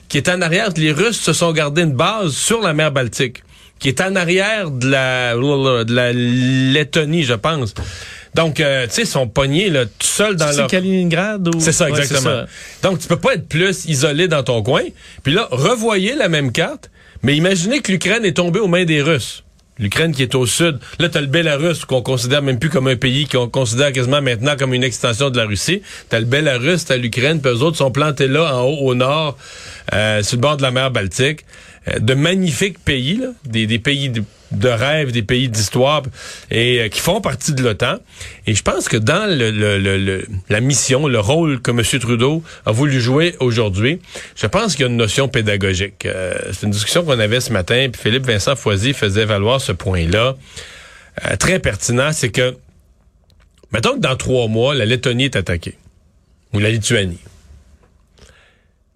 qui 0.09 0.17
est 0.17 0.29
en 0.29 0.43
arrière. 0.43 0.69
Les 0.77 0.91
Russes 0.91 1.19
se 1.19 1.33
sont 1.33 1.53
gardés 1.53 1.81
une 1.81 1.93
base 1.93 2.33
sur 2.33 2.61
la 2.61 2.73
mer 2.73 2.91
Baltique, 2.91 3.43
qui 3.79 3.88
est 3.88 3.99
en 3.99 4.15
arrière 4.15 4.69
de 4.69 4.88
la, 4.91 5.33
de 5.33 5.91
la 5.95 6.13
Lettonie, 6.13 7.23
je 7.23 7.33
pense. 7.33 7.73
Donc, 8.36 8.59
euh, 8.59 8.86
tu 8.88 8.93
sais, 8.93 9.01
ils 9.03 9.07
sont 9.07 9.27
pognés 9.27 9.69
là, 9.69 9.86
tout 9.86 9.91
seuls 10.01 10.36
dans 10.36 10.51
C'est 10.51 10.57
leur... 10.57 10.67
Kaliningrad 10.67 11.48
ou 11.48 11.59
C'est 11.59 11.71
ça, 11.71 11.86
Ouais, 11.89 12.00
exactement. 12.00 12.45
ça. 12.45 12.45
Donc, 12.83 13.00
tu 13.00 13.07
peux 13.07 13.19
pas 13.19 13.33
être 13.33 13.48
plus 13.48 13.86
isolé 13.86 14.27
dans 14.27 14.43
ton 14.43 14.62
coin. 14.62 14.83
Puis 15.24 15.33
là, 15.33 15.48
revoyez 15.51 16.15
la 16.15 16.29
même 16.29 16.51
carte, 16.51 16.89
mais 17.24 17.36
imaginez 17.36 17.81
que 17.81 17.91
l'Ukraine 17.91 18.25
est 18.25 18.38
tombée 18.38 18.59
aux 18.59 18.67
mains 18.67 18.86
des 18.86 19.01
Russes. 19.01 19.43
L'Ukraine 19.79 20.13
qui 20.13 20.24
est 20.24 20.36
au 20.36 20.45
sud. 20.45 20.77
Là, 21.00 21.07
t'as 21.07 21.21
le 21.21 21.27
Bélarus 21.27 21.86
qu'on 21.86 22.01
considère 22.01 22.41
même 22.41 22.59
plus 22.59 22.69
comme 22.69 22.89
un 22.89 22.98
pays, 22.98 23.27
qu'on 23.27 23.48
considère 23.48 23.93
quasiment 23.93 24.21
maintenant 24.21 24.57
comme 24.57 24.74
une 24.74 24.83
extension 24.83 25.29
de 25.29 25.38
la 25.38 25.45
Russie. 25.45 25.81
T'as 26.09 26.19
le 26.19 26.25
Bélarus, 26.25 26.83
t'as 26.83 26.98
l'Ukraine, 26.98 27.41
puis 27.41 27.50
eux 27.51 27.62
autres 27.63 27.77
sont 27.77 27.89
plantés 27.89 28.27
là, 28.27 28.53
en 28.55 28.63
haut, 28.63 28.77
au 28.81 28.93
nord, 28.93 29.38
euh, 29.93 30.21
sur 30.21 30.36
le 30.36 30.41
bord 30.41 30.57
de 30.57 30.63
la 30.63 30.71
mer 30.71 30.91
Baltique. 30.91 31.45
Euh, 31.89 32.00
de 32.00 32.13
magnifiques 32.13 32.79
pays, 32.79 33.17
là, 33.17 33.27
des, 33.46 33.79
pays 33.79 34.10
de, 34.10 34.67
rêve, 34.67 35.12
des 35.12 35.22
pays 35.22 35.50
d'histoire, 35.50 36.03
et 36.51 36.81
euh, 36.81 36.88
qui 36.89 37.00
font 37.00 37.22
partie 37.22 37.53
de 37.53 37.63
l'OTAN. 37.63 37.98
Et 38.48 38.55
je 38.55 38.63
pense 38.63 38.88
que 38.88 38.98
dans 38.98 39.25
le, 39.29 40.25
la 40.50 40.60
mission, 40.62 41.08
le 41.08 41.19
rôle 41.19 41.62
que 41.62 41.72
M. 41.72 41.81
Trudeau 42.00 42.43
a 42.65 42.72
voulu 42.72 43.00
jouer 43.00 43.36
aujourd'hui, 43.39 44.00
je 44.36 44.48
pense 44.48 44.75
qu'il 44.75 44.86
y 44.86 44.88
a 44.88 44.91
une 44.91 44.98
notion 44.98 45.27
pédagogique. 45.27 46.05
Euh, 46.05 46.34
C'est 46.51 46.65
une 46.65 46.72
discussion 46.72 47.03
qu'on 47.03 47.19
avait 47.19 47.41
ce 47.41 47.53
matin, 47.53 47.88
puis 47.91 48.01
Philippe 48.01 48.25
Vincent 48.25 48.55
Foisy 48.55 48.93
faisait 48.93 49.25
valoir 49.25 49.62
ce 49.62 49.72
point-là. 49.72 50.36
Très 51.38 51.60
pertinent, 51.60 52.12
c'est 52.13 52.29
que, 52.29 52.55
mettons 53.74 53.96
que 53.96 54.00
dans 54.00 54.15
trois 54.15 54.48
mois, 54.48 54.74
la 54.74 54.86
Lettonie 54.86 55.25
est 55.25 55.36
attaquée, 55.36 55.75
ou 56.53 56.60
la 56.60 56.69
Lituanie. 56.69 57.19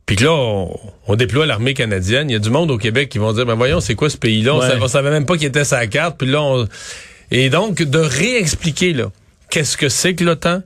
Puis 0.05 0.17
que 0.17 0.23
là, 0.25 0.31
on, 0.33 0.77
on 1.07 1.15
déploie 1.15 1.45
l'armée 1.45 1.73
canadienne. 1.73 2.29
Il 2.29 2.33
y 2.33 2.35
a 2.35 2.39
du 2.39 2.49
monde 2.49 2.69
au 2.71 2.77
Québec 2.77 3.09
qui 3.09 3.17
vont 3.19 3.31
dire, 3.33 3.45
ben 3.45 3.55
voyons, 3.55 3.79
c'est 3.79 3.95
quoi 3.95 4.09
ce 4.09 4.17
pays-là? 4.17 4.53
On, 4.55 4.59
Ouais. 4.59 4.77
on 4.81 4.87
savait 4.87 5.11
même 5.11 5.25
pas 5.25 5.37
qu'il 5.37 5.47
était 5.47 5.63
sa 5.65 5.87
carte. 5.87 6.17
Puis 6.17 6.27
là, 6.29 6.41
on... 6.41 6.67
Et 7.31 7.49
donc, 7.49 7.81
de 7.81 7.99
réexpliquer, 7.99 8.93
là, 8.93 9.11
qu'est-ce 9.49 9.77
que 9.77 9.89
c'est 9.89 10.13
que 10.13 10.23
l'OTAN? 10.23 10.61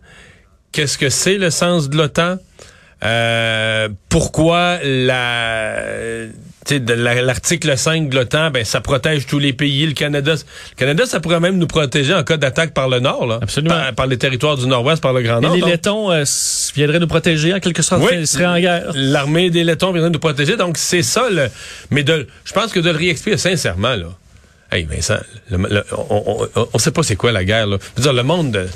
Qu'est-ce 0.71 0.97
que 0.97 1.09
c'est 1.09 1.37
le 1.37 1.49
sens 1.51 1.89
de 1.89 1.97
l'OTAN? 1.97 2.37
Euh, 3.03 3.89
pourquoi 4.09 4.79
la 4.83 5.83
l'article 6.71 7.77
5 7.77 8.09
de 8.09 8.15
l'OTAN, 8.15 8.51
ben 8.51 8.63
ça 8.65 8.81
protège 8.81 9.25
tous 9.25 9.39
les 9.39 9.53
pays. 9.53 9.85
Le 9.85 9.93
Canada, 9.93 10.33
le 10.33 10.75
Canada, 10.75 11.05
ça 11.05 11.19
pourrait 11.19 11.39
même 11.39 11.57
nous 11.57 11.67
protéger 11.67 12.13
en 12.13 12.23
cas 12.23 12.37
d'attaque 12.37 12.73
par 12.73 12.89
le 12.89 12.99
Nord, 12.99 13.25
là. 13.27 13.39
Absolument. 13.41 13.75
Par, 13.75 13.93
par 13.93 14.07
les 14.07 14.17
territoires 14.17 14.57
du 14.57 14.67
Nord-Ouest, 14.67 15.01
par 15.01 15.13
le 15.13 15.21
Grand 15.21 15.39
Et 15.39 15.41
Nord. 15.41 15.55
les 15.55 15.61
donc. 15.61 15.69
Lettons 15.69 16.11
euh, 16.11 16.23
viendraient 16.75 16.99
nous 16.99 17.07
protéger 17.07 17.53
en 17.53 17.59
quelque 17.59 17.81
sorte. 17.81 18.03
Oui. 18.03 18.17
Ils 18.19 18.27
seraient 18.27 18.45
en 18.45 18.59
guerre. 18.59 18.91
L'armée 18.95 19.49
des 19.49 19.63
Lettons 19.63 19.91
viendrait 19.91 20.09
nous 20.11 20.19
protéger. 20.19 20.57
Donc, 20.57 20.77
c'est 20.77 21.03
ça, 21.03 21.29
le, 21.29 21.47
mais 21.91 22.03
de, 22.03 22.27
je 22.45 22.53
pense 22.53 22.71
que 22.71 22.79
de 22.79 22.89
le 22.89 22.97
réexpliquer 22.97 23.37
sincèrement, 23.37 23.95
là. 23.95 24.07
Hey, 24.71 24.83
Vincent, 24.83 25.17
le- 25.49 25.57
le- 25.57 25.83
on, 25.93 26.23
on, 26.25 26.47
on- 26.61 26.67
on 26.73 26.77
sait 26.77 26.91
pas 26.91 27.01
c'est 27.03 27.15
quoi 27.15 27.31
la 27.31 27.45
guerre, 27.45 27.67
là. 27.67 27.77
Je 27.95 28.01
veux 28.01 28.03
dire, 28.03 28.13
le 28.13 28.23
monde, 28.23 28.51
de- 28.51 28.67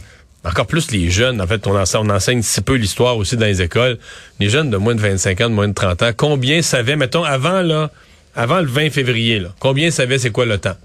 encore 0.43 0.65
plus 0.65 0.91
les 0.91 1.09
jeunes, 1.09 1.39
en 1.39 1.47
fait, 1.47 1.67
on 1.67 1.75
enseigne, 1.77 2.39
on 2.39 2.41
si 2.41 2.61
peu 2.61 2.75
l'histoire 2.75 3.17
aussi 3.17 3.37
dans 3.37 3.45
les 3.45 3.61
écoles. 3.61 3.97
Les 4.39 4.49
jeunes 4.49 4.69
de 4.69 4.77
moins 4.77 4.95
de 4.95 5.01
25 5.01 5.41
ans, 5.41 5.49
de 5.49 5.55
moins 5.55 5.67
de 5.67 5.73
30 5.73 6.01
ans, 6.01 6.11
combien 6.15 6.61
savaient, 6.61 6.95
mettons, 6.95 7.23
avant, 7.23 7.61
là, 7.61 7.91
avant 8.35 8.59
le 8.59 8.67
20 8.67 8.89
février, 8.89 9.39
là, 9.39 9.49
combien 9.59 9.91
savaient 9.91 10.17
c'est 10.17 10.31
quoi 10.31 10.45
le 10.45 10.57
temps? 10.57 10.77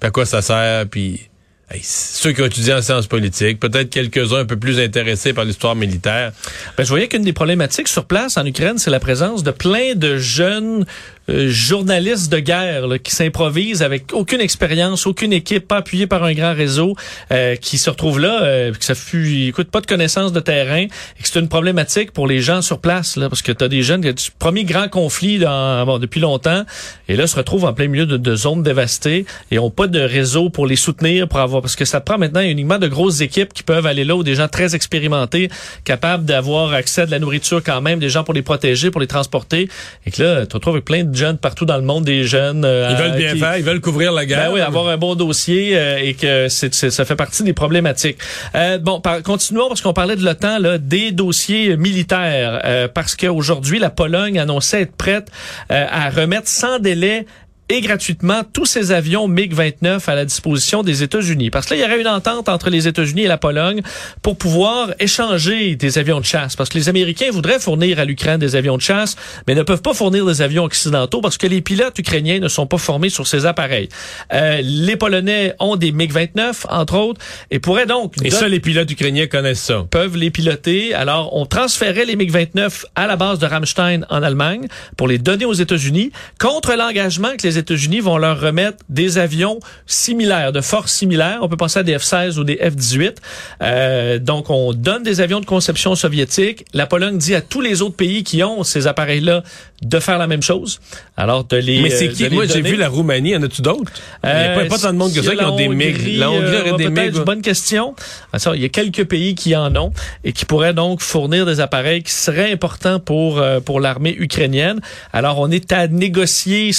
Puis 0.00 0.08
à 0.08 0.10
quoi 0.10 0.24
ça 0.24 0.40
sert, 0.40 0.86
puis... 0.88 1.28
hey, 1.70 1.80
ceux 1.82 2.32
qui 2.32 2.42
ont 2.42 2.46
étudié 2.46 2.72
en 2.72 2.82
sciences 2.82 3.06
politiques, 3.06 3.60
peut-être 3.60 3.90
quelques-uns 3.90 4.40
un 4.40 4.44
peu 4.44 4.56
plus 4.58 4.80
intéressés 4.80 5.32
par 5.32 5.44
l'histoire 5.44 5.74
militaire. 5.74 6.32
Ben, 6.76 6.84
je 6.84 6.88
voyais 6.88 7.08
qu'une 7.08 7.22
des 7.22 7.32
problématiques 7.32 7.88
sur 7.88 8.06
place 8.06 8.36
en 8.36 8.46
Ukraine, 8.46 8.78
c'est 8.78 8.90
la 8.90 9.00
présence 9.00 9.42
de 9.42 9.50
plein 9.50 9.94
de 9.94 10.16
jeunes 10.16 10.86
euh, 11.28 11.48
journalistes 11.48 12.32
de 12.32 12.38
guerre 12.38 12.86
là, 12.86 12.98
qui 12.98 13.14
s'improvisent 13.14 13.82
avec 13.82 14.12
aucune 14.12 14.40
expérience, 14.40 15.06
aucune 15.06 15.32
équipe, 15.32 15.68
pas 15.68 15.78
appuyée 15.78 16.06
par 16.06 16.24
un 16.24 16.32
grand 16.32 16.54
réseau, 16.54 16.96
euh, 17.30 17.56
qui 17.56 17.78
se 17.78 17.90
retrouvent 17.90 18.18
là, 18.18 18.42
euh, 18.42 18.72
que 18.72 18.84
ça 18.84 18.94
fut, 18.94 19.46
écoute, 19.46 19.70
pas 19.70 19.80
de 19.80 19.86
connaissance 19.86 20.32
de 20.32 20.40
terrain, 20.40 20.82
et 20.82 21.22
que 21.22 21.28
c'est 21.28 21.38
une 21.38 21.48
problématique 21.48 22.10
pour 22.12 22.26
les 22.26 22.40
gens 22.40 22.60
sur 22.60 22.78
place, 22.78 23.16
là, 23.16 23.28
parce 23.28 23.42
que 23.42 23.52
tu 23.52 23.64
as 23.64 23.68
des 23.68 23.82
jeunes, 23.82 24.00
du 24.00 24.30
premier 24.38 24.64
grand 24.64 24.88
conflit 24.88 25.38
dans, 25.38 25.86
bon, 25.86 25.98
depuis 25.98 26.20
longtemps, 26.20 26.64
et 27.08 27.16
là 27.16 27.26
se 27.26 27.36
retrouvent 27.36 27.64
en 27.64 27.72
plein 27.72 27.88
milieu 27.88 28.06
de, 28.06 28.16
de 28.16 28.36
zones 28.36 28.62
dévastées 28.62 29.24
et 29.50 29.58
ont 29.58 29.70
pas 29.70 29.86
de 29.86 30.00
réseau 30.00 30.50
pour 30.50 30.66
les 30.66 30.76
soutenir, 30.76 31.28
pour 31.28 31.38
avoir, 31.38 31.62
parce 31.62 31.76
que 31.76 31.84
ça 31.84 32.00
prend 32.00 32.18
maintenant 32.18 32.40
uniquement 32.40 32.78
de 32.78 32.88
grosses 32.88 33.20
équipes 33.20 33.52
qui 33.52 33.62
peuvent 33.62 33.86
aller 33.86 34.04
là, 34.04 34.16
ou 34.16 34.24
des 34.24 34.34
gens 34.34 34.48
très 34.48 34.74
expérimentés, 34.74 35.50
capables 35.84 36.24
d'avoir 36.24 36.72
accès 36.72 37.02
à 37.02 37.06
de 37.06 37.10
la 37.10 37.18
nourriture 37.18 37.62
quand 37.64 37.80
même, 37.80 38.00
des 38.00 38.10
gens 38.10 38.24
pour 38.24 38.34
les 38.34 38.42
protéger, 38.42 38.90
pour 38.90 39.00
les 39.00 39.06
transporter, 39.06 39.68
et 40.06 40.10
que 40.10 40.22
là, 40.22 40.40
tu 40.42 40.48
te 40.48 40.54
retrouves 40.54 40.74
avec 40.74 40.84
plein 40.84 41.04
de 41.04 41.14
jeunes 41.22 41.38
partout 41.38 41.64
dans 41.64 41.76
le 41.76 41.82
monde, 41.82 42.04
des 42.04 42.24
jeunes. 42.24 42.64
euh, 42.64 42.88
Ils 42.90 42.96
veulent 42.96 43.16
bien 43.16 43.32
qui- 43.34 43.38
faire, 43.38 43.56
ils 43.56 43.64
veulent 43.64 43.80
couvrir 43.80 44.12
la 44.12 44.26
guerre. 44.26 44.48
ben 44.48 44.54
oui, 44.54 44.60
avoir 44.60 44.88
un 44.88 44.96
bon 44.96 45.14
dossier 45.14 45.76
euh, 45.76 45.98
et 46.02 46.14
que 46.14 46.48
c'est, 46.48 46.74
c'est- 46.74 46.90
ça 46.90 47.04
fait 47.04 47.16
partie 47.16 47.42
des 47.44 47.52
problématiques. 47.52 48.18
Euh, 48.54 48.78
bon, 48.78 49.00
par, 49.00 49.22
continuons 49.22 49.68
parce 49.68 49.80
qu'on 49.80 49.92
parlait 49.92 50.16
de 50.16 50.24
l'OTAN, 50.24 50.58
là, 50.58 50.78
des 50.78 51.12
dossiers 51.12 51.76
militaires, 51.76 52.60
euh, 52.64 52.88
parce 52.92 53.14
qu'aujourd'hui, 53.16 53.78
la 53.78 53.90
Pologne 53.90 54.38
annonçait 54.38 54.82
être 54.82 54.96
prête 54.96 55.28
euh, 55.70 55.86
à 55.90 56.10
remettre 56.10 56.48
sans 56.48 56.78
délai 56.78 57.26
et 57.68 57.80
gratuitement 57.80 58.42
tous 58.52 58.66
ces 58.66 58.92
avions 58.92 59.28
MiG-29 59.28 60.02
à 60.06 60.14
la 60.14 60.24
disposition 60.24 60.82
des 60.82 61.02
États-Unis. 61.02 61.50
Parce 61.50 61.66
que 61.66 61.74
là, 61.74 61.80
il 61.80 61.82
y 61.82 61.84
aurait 61.84 62.00
une 62.00 62.08
entente 62.08 62.48
entre 62.48 62.70
les 62.70 62.88
États-Unis 62.88 63.22
et 63.22 63.28
la 63.28 63.38
Pologne 63.38 63.82
pour 64.20 64.36
pouvoir 64.36 64.92
échanger 65.00 65.76
des 65.76 65.98
avions 65.98 66.20
de 66.20 66.24
chasse. 66.24 66.56
Parce 66.56 66.68
que 66.68 66.78
les 66.78 66.88
Américains 66.88 67.30
voudraient 67.30 67.58
fournir 67.58 67.98
à 67.98 68.04
l'Ukraine 68.04 68.38
des 68.38 68.56
avions 68.56 68.76
de 68.76 68.82
chasse, 68.82 69.16
mais 69.46 69.54
ne 69.54 69.62
peuvent 69.62 69.82
pas 69.82 69.94
fournir 69.94 70.26
des 70.26 70.42
avions 70.42 70.64
occidentaux 70.64 71.20
parce 71.20 71.38
que 71.38 71.46
les 71.46 71.60
pilotes 71.60 71.98
ukrainiens 71.98 72.40
ne 72.40 72.48
sont 72.48 72.66
pas 72.66 72.78
formés 72.78 73.08
sur 73.08 73.26
ces 73.26 73.46
appareils. 73.46 73.88
Euh, 74.32 74.60
les 74.62 74.96
Polonais 74.96 75.54
ont 75.58 75.76
des 75.76 75.92
MiG-29, 75.92 76.66
entre 76.68 76.96
autres, 76.96 77.20
et 77.50 77.58
pourraient 77.58 77.86
donc... 77.86 78.14
Et 78.24 78.30
ça, 78.30 78.48
les 78.48 78.60
pilotes 78.60 78.90
ukrainiens 78.90 79.26
connaissent 79.26 79.62
ça. 79.62 79.84
peuvent 79.90 80.16
les 80.16 80.30
piloter. 80.30 80.94
Alors, 80.94 81.34
on 81.34 81.46
transférait 81.46 82.04
les 82.04 82.16
MiG-29 82.16 82.84
à 82.94 83.06
la 83.06 83.16
base 83.16 83.38
de 83.38 83.46
Ramstein 83.46 84.04
en 84.10 84.22
Allemagne 84.22 84.66
pour 84.96 85.08
les 85.08 85.18
donner 85.18 85.44
aux 85.44 85.52
États-Unis 85.52 86.12
contre 86.38 86.74
l'engagement 86.74 87.30
que 87.36 87.46
les 87.46 87.58
États-Unis 87.62 88.00
vont 88.00 88.18
leur 88.18 88.40
remettre 88.40 88.78
des 88.88 89.18
avions 89.18 89.58
similaires, 89.86 90.52
de 90.52 90.60
force 90.60 90.92
similaires. 90.92 91.38
On 91.42 91.48
peut 91.48 91.56
penser 91.56 91.78
à 91.80 91.82
des 91.82 91.96
F-16 91.96 92.38
ou 92.38 92.44
des 92.44 92.56
F-18. 92.56 93.16
Euh, 93.62 94.18
donc, 94.18 94.50
on 94.50 94.72
donne 94.72 95.02
des 95.02 95.20
avions 95.20 95.40
de 95.40 95.46
conception 95.46 95.94
soviétique. 95.94 96.64
La 96.74 96.86
Pologne 96.86 97.18
dit 97.18 97.34
à 97.34 97.40
tous 97.40 97.60
les 97.60 97.82
autres 97.82 97.96
pays 97.96 98.22
qui 98.24 98.42
ont 98.42 98.62
ces 98.64 98.86
appareils-là 98.86 99.42
de 99.82 99.98
faire 99.98 100.18
la 100.18 100.26
même 100.28 100.42
chose. 100.42 100.80
Alors, 101.16 101.44
de 101.44 101.56
les 101.56 101.82
Mais 101.82 101.90
c'est 101.90 102.08
euh, 102.08 102.12
qui? 102.12 102.28
Moi, 102.30 102.46
j'ai 102.46 102.62
vu 102.62 102.76
la 102.76 102.88
Roumanie. 102.88 103.36
En 103.36 103.42
as-tu 103.42 103.62
d'autres? 103.62 103.90
Il 104.22 104.28
n'y 104.28 104.32
a 104.32 104.54
pas, 104.54 104.60
Euh, 104.62 104.68
pas 104.68 104.78
tant 104.78 104.92
de 104.92 104.98
monde 104.98 105.12
que 105.12 105.18
il 105.18 105.22
y 105.22 105.26
ça 105.26 105.32
a 105.32 105.36
qui 105.36 105.44
ont 105.44 105.56
des 105.56 105.68
la 105.68 105.74
MiG. 105.74 106.18
La 106.18 106.30
Hongrie 106.30 106.44
euh, 106.44 106.60
aurait 106.72 106.84
des 106.84 106.88
MiG. 106.88 107.24
bonne 107.24 107.42
question. 107.42 107.94
Ah, 108.32 108.38
ça, 108.38 108.54
Il 108.54 108.62
y 108.62 108.64
a 108.64 108.68
quelques 108.68 109.04
pays 109.04 109.34
qui 109.34 109.56
en 109.56 109.74
ont 109.76 109.92
et 110.24 110.32
qui 110.32 110.44
pourraient 110.44 110.74
donc 110.74 111.00
fournir 111.00 111.46
des 111.46 111.60
appareils 111.60 112.02
qui 112.02 112.12
seraient 112.12 112.52
importants 112.52 113.00
pour 113.00 113.38
euh, 113.38 113.60
pour 113.60 113.80
l'armée 113.80 114.14
ukrainienne. 114.18 114.80
Alors 115.12 115.38
on 115.40 115.50
est 115.50 115.72
à 115.72 115.88
négocier 115.88 116.70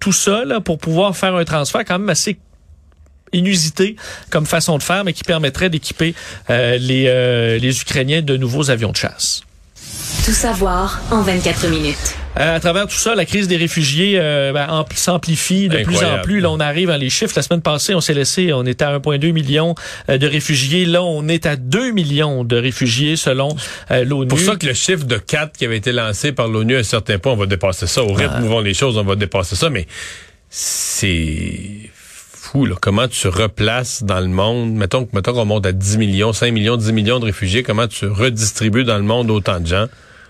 tout 0.00 0.12
pour 0.64 0.78
pouvoir 0.78 1.16
faire 1.16 1.34
un 1.34 1.44
transfert 1.44 1.84
quand 1.84 1.98
même 1.98 2.10
assez 2.10 2.38
inusité 3.32 3.96
comme 4.30 4.46
façon 4.46 4.78
de 4.78 4.82
faire, 4.82 5.04
mais 5.04 5.12
qui 5.12 5.24
permettrait 5.24 5.70
d'équiper 5.70 6.14
euh, 6.50 6.78
les, 6.78 7.06
euh, 7.08 7.58
les 7.58 7.80
Ukrainiens 7.80 8.22
de 8.22 8.36
nouveaux 8.36 8.70
avions 8.70 8.92
de 8.92 8.96
chasse. 8.96 9.42
Tout 10.24 10.32
savoir 10.32 11.00
en 11.10 11.20
24 11.22 11.68
minutes. 11.68 12.23
Euh, 12.36 12.56
à 12.56 12.58
travers 12.60 12.86
tout 12.88 12.96
ça, 12.96 13.14
la 13.14 13.24
crise 13.24 13.46
des 13.46 13.56
réfugiés 13.56 14.14
euh, 14.18 14.52
ben, 14.52 14.66
ampli- 14.66 14.96
s'amplifie 14.96 15.68
de 15.68 15.76
plus 15.84 15.96
en 16.04 16.22
plus. 16.22 16.40
Là, 16.40 16.50
on 16.50 16.58
arrive 16.58 16.90
à 16.90 16.98
les 16.98 17.08
chiffres. 17.10 17.32
La 17.36 17.42
semaine 17.42 17.62
passée, 17.62 17.94
on 17.94 18.00
s'est 18.00 18.14
laissé, 18.14 18.52
on 18.52 18.64
était 18.66 18.84
à 18.84 18.98
1,2 18.98 19.32
million 19.32 19.74
euh, 20.08 20.18
de 20.18 20.26
réfugiés. 20.26 20.84
Là, 20.84 21.02
on 21.04 21.28
est 21.28 21.46
à 21.46 21.54
2 21.56 21.92
millions 21.92 22.42
de 22.42 22.56
réfugiés 22.56 23.14
selon 23.16 23.54
euh, 23.92 24.04
l'ONU. 24.04 24.26
pour 24.28 24.40
ça 24.40 24.56
que 24.56 24.66
le 24.66 24.74
chiffre 24.74 25.04
de 25.04 25.16
4 25.16 25.56
qui 25.56 25.64
avait 25.64 25.76
été 25.76 25.92
lancé 25.92 26.32
par 26.32 26.48
l'ONU 26.48 26.74
à 26.74 26.80
un 26.80 26.82
certain 26.82 27.18
point, 27.18 27.32
on 27.32 27.36
va 27.36 27.46
dépasser 27.46 27.86
ça. 27.86 28.02
Au 28.02 28.12
rythme 28.12 28.42
où 28.42 28.48
vont 28.48 28.60
les 28.60 28.74
choses, 28.74 28.96
on 28.98 29.04
va 29.04 29.14
dépasser 29.14 29.54
ça. 29.54 29.70
Mais 29.70 29.86
c'est 30.50 31.90
fou, 31.92 32.64
là. 32.66 32.74
Comment 32.80 33.08
tu 33.08 33.28
replaces 33.28 34.02
dans 34.02 34.20
le 34.20 34.28
monde, 34.28 34.72
mettons, 34.72 35.04
que- 35.04 35.14
mettons 35.14 35.32
qu'on 35.34 35.44
monte 35.44 35.66
à 35.66 35.72
10 35.72 35.98
millions, 35.98 36.32
5 36.32 36.52
millions, 36.52 36.76
10 36.76 36.92
millions 36.92 37.18
de 37.20 37.26
réfugiés, 37.26 37.62
comment 37.62 37.86
tu 37.86 38.06
redistribues 38.06 38.84
dans 38.84 38.96
le 38.96 39.02
monde 39.04 39.30
autant 39.30 39.60
de 39.60 39.66
gens? 39.66 39.86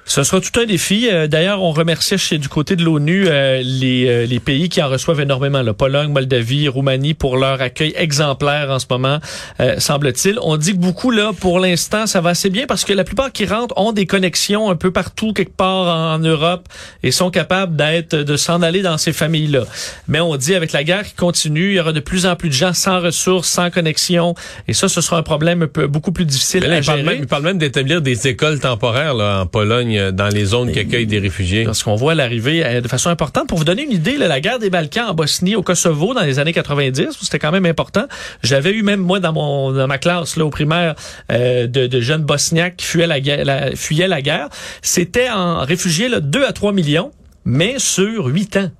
Ce 0.06 0.22
sera 0.22 0.40
tout 0.40 0.58
un 0.60 0.66
défi. 0.66 1.08
Euh, 1.10 1.26
D'ailleurs, 1.26 1.62
on 1.62 1.72
remerciait 1.72 2.18
chez 2.18 2.38
du 2.38 2.48
côté 2.48 2.76
de 2.76 2.84
l'ONU 2.84 3.26
euh, 3.26 3.60
les, 3.64 4.06
euh, 4.06 4.26
les 4.26 4.38
pays 4.38 4.68
qui 4.68 4.82
en 4.82 4.88
reçoivent 4.88 5.20
énormément, 5.20 5.62
la 5.62 5.72
Pologne, 5.72 6.10
Moldavie, 6.12 6.68
Roumanie, 6.68 7.14
pour 7.14 7.36
leur 7.36 7.60
accueil 7.60 7.94
exemplaire 7.96 8.70
en 8.70 8.78
ce 8.78 8.86
moment, 8.90 9.18
euh, 9.60 9.76
semble-t-il. 9.78 10.38
On 10.42 10.56
dit 10.56 10.72
que 10.72 10.78
beaucoup, 10.78 11.10
là, 11.10 11.32
pour 11.38 11.58
l'instant, 11.58 12.06
ça 12.06 12.20
va 12.20 12.30
assez 12.30 12.50
bien 12.50 12.66
parce 12.66 12.84
que 12.84 12.92
la 12.92 13.04
plupart 13.04 13.32
qui 13.32 13.46
rentrent 13.46 13.74
ont 13.78 13.92
des 13.92 14.06
connexions 14.06 14.70
un 14.70 14.76
peu 14.76 14.90
partout, 14.90 15.32
quelque 15.32 15.56
part 15.56 15.86
en, 15.86 16.14
en 16.14 16.18
Europe, 16.18 16.68
et 17.02 17.10
sont 17.10 17.30
capables 17.30 17.74
d'être, 17.74 18.14
de 18.14 18.36
s'en 18.36 18.60
aller 18.62 18.82
dans 18.82 18.98
ces 18.98 19.12
familles-là. 19.12 19.64
Mais 20.08 20.20
on 20.20 20.36
dit, 20.36 20.54
avec 20.54 20.72
la 20.72 20.84
guerre 20.84 21.04
qui 21.04 21.14
continue, 21.14 21.70
il 21.70 21.76
y 21.76 21.80
aura 21.80 21.92
de 21.92 22.00
plus 22.00 22.26
en 22.26 22.36
plus 22.36 22.50
de 22.50 22.54
gens 22.54 22.74
sans 22.74 23.00
ressources, 23.00 23.48
sans 23.48 23.70
connexion, 23.70 24.34
et 24.68 24.74
ça, 24.74 24.88
ce 24.88 25.00
sera 25.00 25.16
un 25.16 25.22
problème 25.22 25.62
un 25.62 25.66
peu, 25.66 25.86
beaucoup 25.86 26.12
plus 26.12 26.26
difficile 26.26 26.64
là, 26.64 26.74
à 26.74 26.78
il 26.78 26.84
parle, 26.84 26.98
gérer. 27.00 27.10
même, 27.10 27.22
il 27.22 27.26
parle 27.26 27.42
même 27.44 27.58
d'établir 27.58 28.02
des 28.02 28.28
écoles 28.28 28.60
temporaires 28.60 29.14
là, 29.14 29.40
en 29.40 29.46
Pologne, 29.46 29.93
euh, 29.98 30.12
dans 30.12 30.28
les 30.28 30.44
zones 30.46 30.72
qui 30.72 30.78
accueillent 30.78 31.06
des 31.06 31.18
réfugiés. 31.18 31.64
Parce 31.64 31.82
qu'on 31.82 31.94
voit 31.94 32.14
l'arrivée 32.14 32.64
euh, 32.64 32.80
de 32.80 32.88
façon 32.88 33.10
importante. 33.10 33.48
Pour 33.48 33.58
vous 33.58 33.64
donner 33.64 33.82
une 33.82 33.92
idée, 33.92 34.16
là, 34.16 34.28
la 34.28 34.40
guerre 34.40 34.58
des 34.58 34.70
Balkans 34.70 35.08
en 35.08 35.14
Bosnie, 35.14 35.56
au 35.56 35.62
Kosovo, 35.62 36.14
dans 36.14 36.22
les 36.22 36.38
années 36.38 36.52
90, 36.52 37.18
c'était 37.20 37.38
quand 37.38 37.52
même 37.52 37.66
important. 37.66 38.04
J'avais 38.42 38.72
eu 38.72 38.82
même 38.82 39.00
moi 39.00 39.20
dans 39.20 39.32
mon 39.32 39.72
dans 39.72 39.86
ma 39.86 39.98
classe 39.98 40.36
là 40.36 40.44
au 40.44 40.50
primaire 40.50 40.94
euh, 41.32 41.66
de, 41.66 41.86
de 41.86 42.00
jeunes 42.00 42.22
bosniaques 42.22 42.76
qui 42.76 42.86
fuyaient 42.86 43.06
la 43.06 43.20
guerre. 43.20 43.44
La, 43.44 43.76
fuyaient 43.76 44.08
la 44.08 44.22
guerre. 44.22 44.48
C'était 44.82 45.30
en 45.30 45.60
réfugiés 45.64 46.08
là, 46.08 46.20
2 46.20 46.44
à 46.44 46.52
3 46.52 46.72
millions, 46.72 47.10
mais 47.44 47.74
sur 47.78 48.26
8 48.26 48.56
ans. 48.56 48.70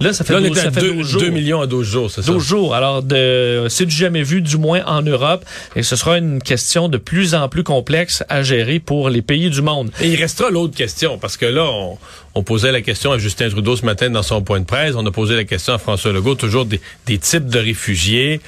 Là, 0.00 0.12
ça 0.12 0.24
fait, 0.24 0.32
Là, 0.32 0.38
on 0.38 0.48
12, 0.48 0.56
est 0.56 0.60
à 0.60 0.64
ça 0.64 0.70
fait 0.70 0.80
2, 0.80 0.94
12 0.94 1.06
jours. 1.10 1.22
millions 1.32 1.60
à 1.60 1.66
12 1.66 1.86
jours, 1.86 2.10
c'est 2.10 2.22
ça? 2.22 2.30
12 2.32 2.44
jours. 2.44 2.74
Alors, 2.74 3.02
de, 3.02 3.66
c'est 3.68 3.84
du 3.84 3.94
jamais 3.94 4.22
vu, 4.22 4.40
du 4.42 4.56
moins 4.56 4.84
en 4.86 5.02
Europe. 5.02 5.44
Et 5.74 5.82
ce 5.82 5.96
sera 5.96 6.18
une 6.18 6.40
question 6.40 6.88
de 6.88 6.98
plus 6.98 7.34
en 7.34 7.48
plus 7.48 7.64
complexe 7.64 8.22
à 8.28 8.44
gérer 8.44 8.78
pour 8.78 9.10
les 9.10 9.22
pays 9.22 9.50
du 9.50 9.60
monde. 9.60 9.90
Et 10.00 10.08
il 10.08 10.14
restera 10.16 10.50
l'autre 10.50 10.76
question, 10.76 11.18
parce 11.18 11.36
que 11.36 11.46
là, 11.46 11.64
on, 11.68 11.98
on 12.36 12.42
posait 12.44 12.70
la 12.70 12.80
question 12.80 13.10
à 13.10 13.18
Justin 13.18 13.48
Trudeau 13.50 13.74
ce 13.74 13.84
matin 13.84 14.08
dans 14.08 14.22
son 14.22 14.40
point 14.42 14.60
de 14.60 14.64
presse. 14.66 14.94
On 14.96 15.04
a 15.04 15.10
posé 15.10 15.34
la 15.34 15.44
question 15.44 15.74
à 15.74 15.78
François 15.78 16.12
Legault, 16.12 16.36
toujours 16.36 16.64
des, 16.64 16.80
des 17.06 17.18
types 17.18 17.46
de 17.48 17.58
réfugiés. 17.58 18.40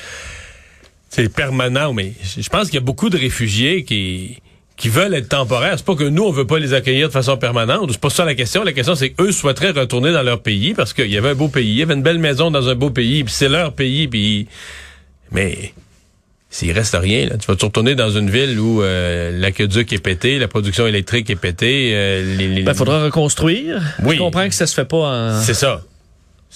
C'est 1.09 1.28
permanent, 1.28 1.92
mais 1.92 2.12
je 2.38 2.49
pense 2.49 2.66
qu'il 2.66 2.75
y 2.75 2.78
a 2.78 2.83
beaucoup 2.85 3.11
de 3.11 3.19
réfugiés 3.19 3.83
qui 3.83 4.38
qui 4.81 4.89
veulent 4.89 5.15
être 5.15 5.29
temporaires. 5.29 5.75
C'est 5.77 5.85
pas 5.85 5.95
que 5.95 6.05
nous, 6.05 6.25
on 6.25 6.33
veut 6.33 6.47
pas 6.47 6.59
les 6.59 6.73
accueillir 6.75 7.09
de 7.09 7.13
façon 7.13 7.37
permanente. 7.37 7.91
C'est 7.93 8.01
pas 8.01 8.09
ça 8.11 8.25
la 8.25 8.35
question. 8.35 8.65
La 8.65 8.73
question, 8.73 8.95
c'est 8.95 9.11
qu'eux 9.11 9.31
souhaiteraient 9.31 9.71
retourner 9.73 10.11
dans 10.11 10.23
leur 10.23 10.41
pays 10.41 10.73
parce 10.75 10.95
qu'il 10.95 11.11
y 11.11 11.19
avait 11.19 11.29
un 11.29 11.35
beau 11.35 11.49
pays. 11.49 11.69
Il 11.69 11.77
y 11.77 11.83
avait 11.83 11.95
une 11.95 12.03
belle 12.03 12.19
maison 12.19 12.51
dans 12.51 12.67
un 12.69 12.75
beau 12.75 12.89
pays, 12.91 13.23
puis 13.23 13.33
c'est 13.33 13.49
leur 13.51 13.73
pays, 13.75 14.09
puis... 14.09 14.49
Mais 15.33 15.75
s'il 16.49 16.73
reste 16.73 16.97
rien, 16.99 17.29
là, 17.29 17.37
tu 17.37 17.47
vas 17.47 17.55
te 17.57 17.65
retourner 17.65 17.95
dans 17.95 18.11
une 18.11 18.31
ville 18.31 18.59
où 18.59 18.83
euh, 18.83 19.39
l'aqueduc 19.39 19.93
est 19.93 19.99
pété, 20.03 20.39
la 20.39 20.49
production 20.49 20.87
électrique 20.87 21.29
est 21.31 21.37
pétée. 21.37 21.93
euh, 21.95 22.37
les, 22.37 22.49
les- 22.49 22.63
Ben, 22.63 22.75
faudra 22.75 23.05
reconstruire. 23.05 23.81
Oui. 24.03 24.17
Je 24.17 24.21
comprends 24.21 24.49
que 24.49 24.55
ça 24.55 24.67
se 24.67 24.75
fait 24.75 24.85
pas 24.87 24.97
en... 24.97 25.41
C'est 25.43 25.55
ça. 25.55 25.83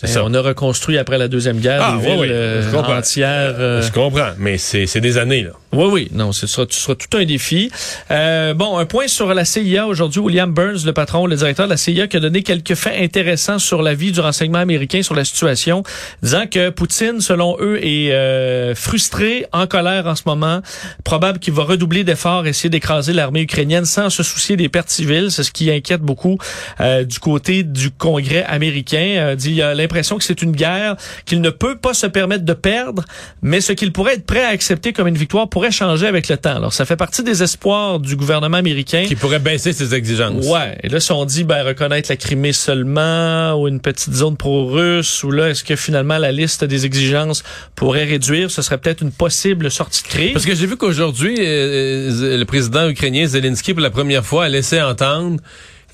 Ça. 0.06 0.22
On 0.24 0.32
a 0.34 0.40
reconstruit 0.40 0.98
après 0.98 1.18
la 1.18 1.28
Deuxième 1.28 1.58
Guerre 1.58 1.80
Ah, 1.82 1.92
des 1.92 2.04
oui, 2.06 2.10
villes 2.12 2.20
oui. 2.20 2.28
euh, 2.30 2.62
Je 2.70 2.74
comprends. 2.76 2.96
entières. 2.96 3.54
euh, 3.58 3.82
Je 3.82 3.90
comprends, 3.92 4.30
mais 4.38 4.58
c'est 4.58 4.86
c'est 4.86 5.00
des 5.00 5.18
années, 5.18 5.42
là. 5.42 5.50
Oui, 5.72 5.88
oui, 5.90 6.08
non, 6.12 6.30
ce 6.30 6.46
sera, 6.46 6.66
ce 6.70 6.78
sera 6.80 6.94
tout 6.94 7.16
un 7.16 7.24
défi. 7.24 7.68
Euh, 8.12 8.54
bon, 8.54 8.78
un 8.78 8.84
point 8.86 9.08
sur 9.08 9.34
la 9.34 9.44
CIA 9.44 9.88
aujourd'hui. 9.88 10.20
William 10.20 10.52
Burns, 10.52 10.84
le 10.86 10.92
patron, 10.92 11.26
le 11.26 11.34
directeur 11.34 11.66
de 11.66 11.70
la 11.70 11.76
CIA, 11.76 12.06
qui 12.06 12.16
a 12.16 12.20
donné 12.20 12.42
quelques 12.44 12.74
faits 12.76 12.94
intéressants 13.00 13.58
sur 13.58 13.82
la 13.82 13.94
vie 13.94 14.12
du 14.12 14.20
renseignement 14.20 14.58
américain, 14.60 15.02
sur 15.02 15.16
la 15.16 15.24
situation, 15.24 15.82
disant 16.22 16.44
que 16.48 16.70
Poutine, 16.70 17.20
selon 17.20 17.56
eux, 17.60 17.84
est 17.84 18.12
euh, 18.12 18.76
frustré, 18.76 19.46
en 19.52 19.66
colère 19.66 20.06
en 20.06 20.14
ce 20.14 20.22
moment. 20.26 20.60
Probable 21.02 21.40
qu'il 21.40 21.54
va 21.54 21.64
redoubler 21.64 22.04
d'efforts, 22.04 22.46
essayer 22.46 22.70
d'écraser 22.70 23.12
l'armée 23.12 23.40
ukrainienne 23.40 23.84
sans 23.84 24.10
se 24.10 24.22
soucier 24.22 24.56
des 24.56 24.68
pertes 24.68 24.90
civiles. 24.90 25.32
C'est 25.32 25.42
ce 25.42 25.50
qui 25.50 25.72
inquiète 25.72 26.02
beaucoup 26.02 26.38
euh, 26.80 27.02
du 27.02 27.18
côté 27.18 27.64
du 27.64 27.90
Congrès 27.90 28.44
américain. 28.44 29.34
Dit, 29.36 29.52
il 29.54 29.62
a 29.62 29.74
l'impression 29.74 29.93
que 30.02 30.24
c'est 30.24 30.42
une 30.42 30.52
guerre 30.52 30.96
qu'il 31.24 31.40
ne 31.40 31.50
peut 31.50 31.76
pas 31.76 31.94
se 31.94 32.06
permettre 32.06 32.44
de 32.44 32.52
perdre, 32.52 33.04
mais 33.42 33.60
ce 33.60 33.72
qu'il 33.72 33.92
pourrait 33.92 34.14
être 34.14 34.26
prêt 34.26 34.44
à 34.44 34.48
accepter 34.48 34.92
comme 34.92 35.08
une 35.08 35.16
victoire 35.16 35.48
pourrait 35.48 35.70
changer 35.70 36.06
avec 36.06 36.28
le 36.28 36.36
temps. 36.36 36.56
Alors, 36.56 36.72
ça 36.72 36.84
fait 36.84 36.96
partie 36.96 37.22
des 37.22 37.42
espoirs 37.42 38.00
du 38.00 38.16
gouvernement 38.16 38.56
américain. 38.56 39.04
Qui 39.06 39.16
pourrait 39.16 39.38
baisser 39.38 39.72
ses 39.72 39.94
exigences. 39.94 40.46
Ouais. 40.46 40.78
Et 40.82 40.88
là, 40.88 41.00
si 41.00 41.12
on 41.12 41.24
dit 41.24 41.44
ben, 41.44 41.62
reconnaître 41.64 42.10
la 42.10 42.16
Crimée 42.16 42.52
seulement 42.52 43.54
ou 43.54 43.68
une 43.68 43.80
petite 43.80 44.14
zone 44.14 44.36
pro-russe, 44.36 45.22
ou 45.24 45.30
là, 45.30 45.50
est-ce 45.50 45.64
que 45.64 45.76
finalement 45.76 46.18
la 46.18 46.32
liste 46.32 46.64
des 46.64 46.86
exigences 46.86 47.42
pourrait 47.74 48.04
réduire, 48.04 48.50
ce 48.50 48.62
serait 48.62 48.78
peut-être 48.78 49.02
une 49.02 49.12
possible 49.12 49.70
sortie 49.70 50.02
de 50.02 50.08
crise. 50.08 50.32
Parce 50.32 50.46
que 50.46 50.54
j'ai 50.54 50.66
vu 50.66 50.76
qu'aujourd'hui, 50.76 51.36
euh, 51.38 52.36
le 52.36 52.44
président 52.44 52.88
ukrainien 52.88 53.26
Zelensky, 53.26 53.74
pour 53.74 53.82
la 53.82 53.90
première 53.90 54.24
fois, 54.24 54.44
a 54.44 54.48
laissé 54.48 54.80
entendre 54.80 55.40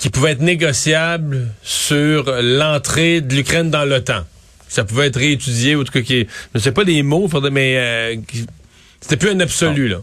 qu'il 0.01 0.11
pouvait 0.11 0.33
être 0.33 0.41
négociable 0.41 1.49
sur 1.63 2.25
l'entrée 2.43 3.21
de 3.21 3.35
l'Ukraine 3.35 3.71
dans 3.71 3.85
l'OTAN. 3.85 4.25
Ça 4.67 4.83
pouvait 4.85 5.09
être 5.09 5.19
réétudié, 5.19 5.77
ou 5.77 5.83
en 5.83 5.85
tout 5.85 5.93
cas, 5.93 6.01
qui, 6.01 6.21
je 6.21 6.27
ne 6.59 6.61
sais 6.61 6.73
pas 6.73 6.85
les 6.85 7.03
mots, 7.03 7.29
mais 7.53 7.75
euh, 7.77 8.17
qui- 8.27 8.47
c'était 9.01 9.17
plus 9.17 9.31
un 9.31 9.41
absolu, 9.41 9.89
là. 9.89 9.99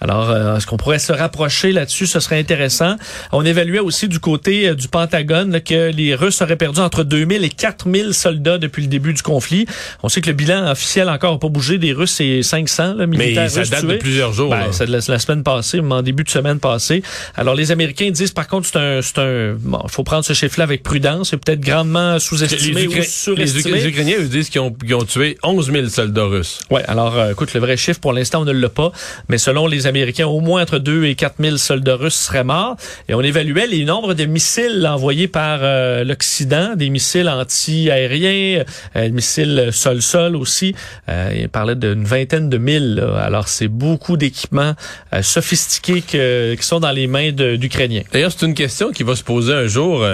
Alors, 0.00 0.30
euh, 0.30 0.56
est-ce 0.56 0.66
qu'on 0.66 0.76
pourrait 0.76 0.98
se 0.98 1.12
rapprocher 1.12 1.72
là-dessus? 1.72 2.06
Ce 2.06 2.20
serait 2.20 2.38
intéressant. 2.38 2.96
On 3.32 3.44
évaluait 3.44 3.78
aussi 3.78 4.08
du 4.08 4.18
côté 4.18 4.68
euh, 4.68 4.74
du 4.74 4.88
Pentagone 4.88 5.50
là, 5.52 5.60
que 5.60 5.90
les 5.90 6.14
Russes 6.14 6.42
auraient 6.42 6.56
perdu 6.56 6.80
entre 6.80 7.04
2000 7.04 7.42
et 7.44 7.48
4000 7.48 8.12
soldats 8.12 8.58
depuis 8.58 8.82
le 8.82 8.88
début 8.88 9.14
du 9.14 9.22
conflit. 9.22 9.66
On 10.02 10.08
sait 10.08 10.20
que 10.20 10.26
le 10.26 10.32
bilan 10.34 10.70
officiel 10.70 11.08
encore 11.08 11.32
n'a 11.32 11.38
pas 11.38 11.48
bougé 11.48 11.78
des 11.78 11.92
Russes, 11.92 12.12
c'est 12.12 12.42
500 12.42 12.94
là, 12.94 13.06
militaires 13.06 13.44
Mais 13.44 13.48
ça 13.48 13.60
russes 13.60 13.70
date 13.70 13.86
de 13.86 13.96
plusieurs 13.96 14.32
jours. 14.32 14.50
Ben, 14.50 14.66
c'est 14.72 14.86
de 14.86 14.92
la, 14.92 14.98
la 15.08 15.18
semaine 15.18 15.42
passée, 15.42 15.80
en 15.80 16.02
début 16.02 16.24
de 16.24 16.30
semaine 16.30 16.58
passée. 16.60 17.02
Alors, 17.36 17.54
les 17.54 17.70
Américains 17.70 18.10
disent, 18.10 18.32
par 18.32 18.48
contre, 18.48 18.66
c'est 18.70 18.78
un... 18.78 19.00
c'est 19.00 19.18
un 19.18 19.54
bon, 19.58 19.80
faut 19.88 20.04
prendre 20.04 20.24
ce 20.24 20.32
chiffre-là 20.32 20.64
avec 20.64 20.82
prudence. 20.82 21.30
C'est 21.30 21.36
peut-être 21.38 21.60
grandement 21.60 22.18
sous-estimé 22.18 22.82
les, 22.82 22.86
ou 22.88 22.90
Ukra- 22.90 22.96
les 22.98 23.02
surestimé. 23.04 23.62
Ukra- 23.62 23.82
les 23.82 23.86
Ukrainiens, 23.88 24.16
eux, 24.18 24.24
disent 24.28 24.50
qu'ils 24.50 24.60
ont, 24.60 24.72
qu'ils 24.72 24.94
ont 24.94 25.04
tué 25.04 25.38
11 25.42 25.70
000 25.72 25.88
soldats 25.88 26.24
russes. 26.24 26.60
Ouais, 26.70 26.82
alors 26.88 27.16
euh, 27.16 27.30
écoute, 27.32 27.54
le 27.54 27.60
vrai 27.60 27.76
chiffre 27.76 28.00
pour 28.00 28.12
l'instant 28.12 28.42
on 28.42 28.44
ne 28.44 28.52
l'a 28.52 28.68
pas, 28.68 28.92
mais 29.28 29.38
selon 29.38 29.66
les 29.66 29.83
Américains, 29.86 30.26
au 30.26 30.40
moins 30.40 30.62
entre 30.62 30.78
2 30.78 31.04
et 31.04 31.14
4 31.14 31.36
000 31.40 31.56
soldats 31.56 31.96
russes 31.96 32.14
seraient 32.14 32.44
morts. 32.44 32.76
Et 33.08 33.14
on 33.14 33.20
évaluait 33.20 33.66
les 33.66 33.84
nombres 33.84 34.14
de 34.14 34.24
missiles 34.24 34.86
envoyés 34.86 35.28
par 35.28 35.60
euh, 35.62 36.04
l'Occident, 36.04 36.74
des 36.76 36.90
missiles 36.90 37.28
anti-aériens, 37.28 38.64
euh, 38.96 39.02
des 39.02 39.10
missiles 39.10 39.68
sol-sol 39.72 40.36
aussi. 40.36 40.74
Euh, 41.08 41.32
il 41.36 41.48
parlait 41.48 41.74
d'une 41.74 42.04
vingtaine 42.04 42.48
de 42.48 42.58
mille. 42.58 43.04
Alors 43.16 43.48
c'est 43.48 43.68
beaucoup 43.68 44.16
d'équipements 44.16 44.74
euh, 45.12 45.22
sophistiqués 45.22 46.02
qui 46.02 46.66
sont 46.66 46.80
dans 46.80 46.92
les 46.92 47.06
mains 47.06 47.32
d'Ukrainiens. 47.32 48.02
D'ailleurs, 48.12 48.32
c'est 48.36 48.46
une 48.46 48.54
question 48.54 48.90
qui 48.92 49.02
va 49.02 49.16
se 49.16 49.24
poser 49.24 49.52
un 49.52 49.66
jour. 49.66 50.06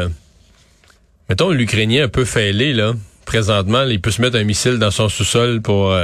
mettons, 1.28 1.50
l'Ukrainien 1.50 2.04
un 2.04 2.08
peu 2.08 2.24
fêlé, 2.24 2.72
là. 2.72 2.92
Présentement, 3.24 3.84
il 3.84 4.00
peut 4.00 4.10
se 4.10 4.20
mettre 4.20 4.36
un 4.36 4.44
missile 4.44 4.78
dans 4.78 4.90
son 4.90 5.08
sous-sol 5.08 5.60
pour... 5.60 5.94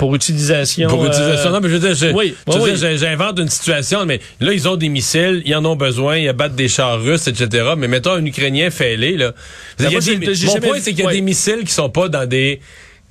Pour 0.00 0.14
utilisation. 0.14 0.88
Pour 0.88 1.04
euh, 1.04 1.08
utilisation. 1.08 1.50
Non, 1.50 1.60
mais 1.60 1.68
je 1.68 1.74
veux 1.76 1.78
dire, 1.88 1.94
je- 1.94 2.14
oui, 2.14 2.34
oui, 2.46 2.70
j'invente 2.96 3.38
une 3.38 3.50
situation, 3.50 4.06
mais 4.06 4.18
là, 4.40 4.54
ils 4.54 4.66
ont 4.66 4.76
des 4.76 4.88
missiles, 4.88 5.42
ils 5.44 5.54
en 5.54 5.62
ont 5.66 5.76
besoin, 5.76 6.16
ils 6.16 6.26
abattent 6.26 6.54
des 6.56 6.68
chars 6.68 6.98
russes, 7.02 7.26
etc. 7.28 7.74
Mais 7.76 7.86
mettons 7.86 8.12
un 8.12 8.24
Ukrainien 8.24 8.70
fêlé, 8.70 9.18
là. 9.18 9.34
Moi, 9.78 9.90
des- 10.00 10.34
j'ai 10.34 10.46
mon 10.46 10.54
point, 10.56 10.78
c'est 10.80 10.92
qu'il 10.92 11.00
y 11.00 11.02
a 11.02 11.06
ouais. 11.08 11.12
des 11.16 11.20
missiles 11.20 11.64
qui 11.66 11.72
sont 11.74 11.90
pas 11.90 12.08
dans 12.08 12.26
des 12.26 12.60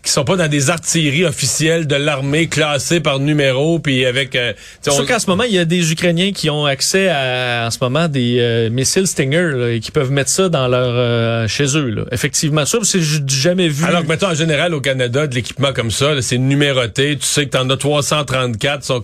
qui 0.01 0.12
sont 0.13 0.24
pas 0.24 0.38
dans 0.38 0.48
des 0.48 0.70
artilleries 0.70 1.25
officielles 1.25 1.86
de 1.86 1.96
l'armée 1.96 2.48
classées 2.48 3.00
par 3.01 3.20
numéro 3.20 3.79
puis 3.79 4.06
avec 4.06 4.34
euh, 4.36 4.53
sais, 4.82 4.91
Sûr 4.91 5.03
on- 5.03 5.06
qu'en 5.06 5.20
ce 5.20 5.27
moment, 5.29 5.44
il 5.44 5.53
y 5.53 5.60
a 5.60 5.65
des 5.65 5.91
Ukrainiens 5.91 6.32
qui 6.32 6.50
ont 6.50 6.65
accès 6.65 7.10
à, 7.10 7.65
en 7.68 7.72
ce 7.72 7.77
moment, 7.82 8.08
des 8.08 8.38
euh, 8.39 8.69
missiles 8.69 9.08
Stinger 9.08 9.52
là, 9.56 9.69
et 9.71 9.80
qui 9.82 9.91
peuvent 9.91 10.12
mettre 10.12 10.30
ça 10.30 10.47
dans 10.47 10.67
leur 10.69 10.88
euh, 10.95 11.47
chez 11.50 11.78
eux. 11.78 11.89
Là. 11.89 12.04
Effectivement, 12.12 12.65
ça, 12.65 12.78
c'est 12.84 13.02
jamais 13.28 13.67
vu. 13.67 13.84
alors 13.86 14.04
que 14.04 14.08
mettons 14.08 14.28
en 14.30 14.34
général 14.36 14.73
au 14.73 14.80
Canada 14.82 15.28
de 15.28 15.36
l'équipement 15.36 15.73
comme 15.73 15.91
ça, 15.91 16.21
c'est 16.21 16.38
numéroté, 16.38 17.17
tu 17.19 17.26
sais 17.26 17.45
que 17.45 17.52
t'en 17.52 17.69
as 17.69 17.78
334 17.78 18.84
sont 18.84 19.04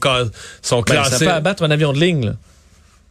sont 0.62 0.82
Ben, 0.82 0.96
ça 1.04 1.10
classés. 1.10 1.26
peut 1.26 1.32
abattre 1.32 1.64
un 1.64 1.72
avion 1.72 1.92
de 1.94 2.00
ligne. 2.00 2.26
Là. 2.28 2.34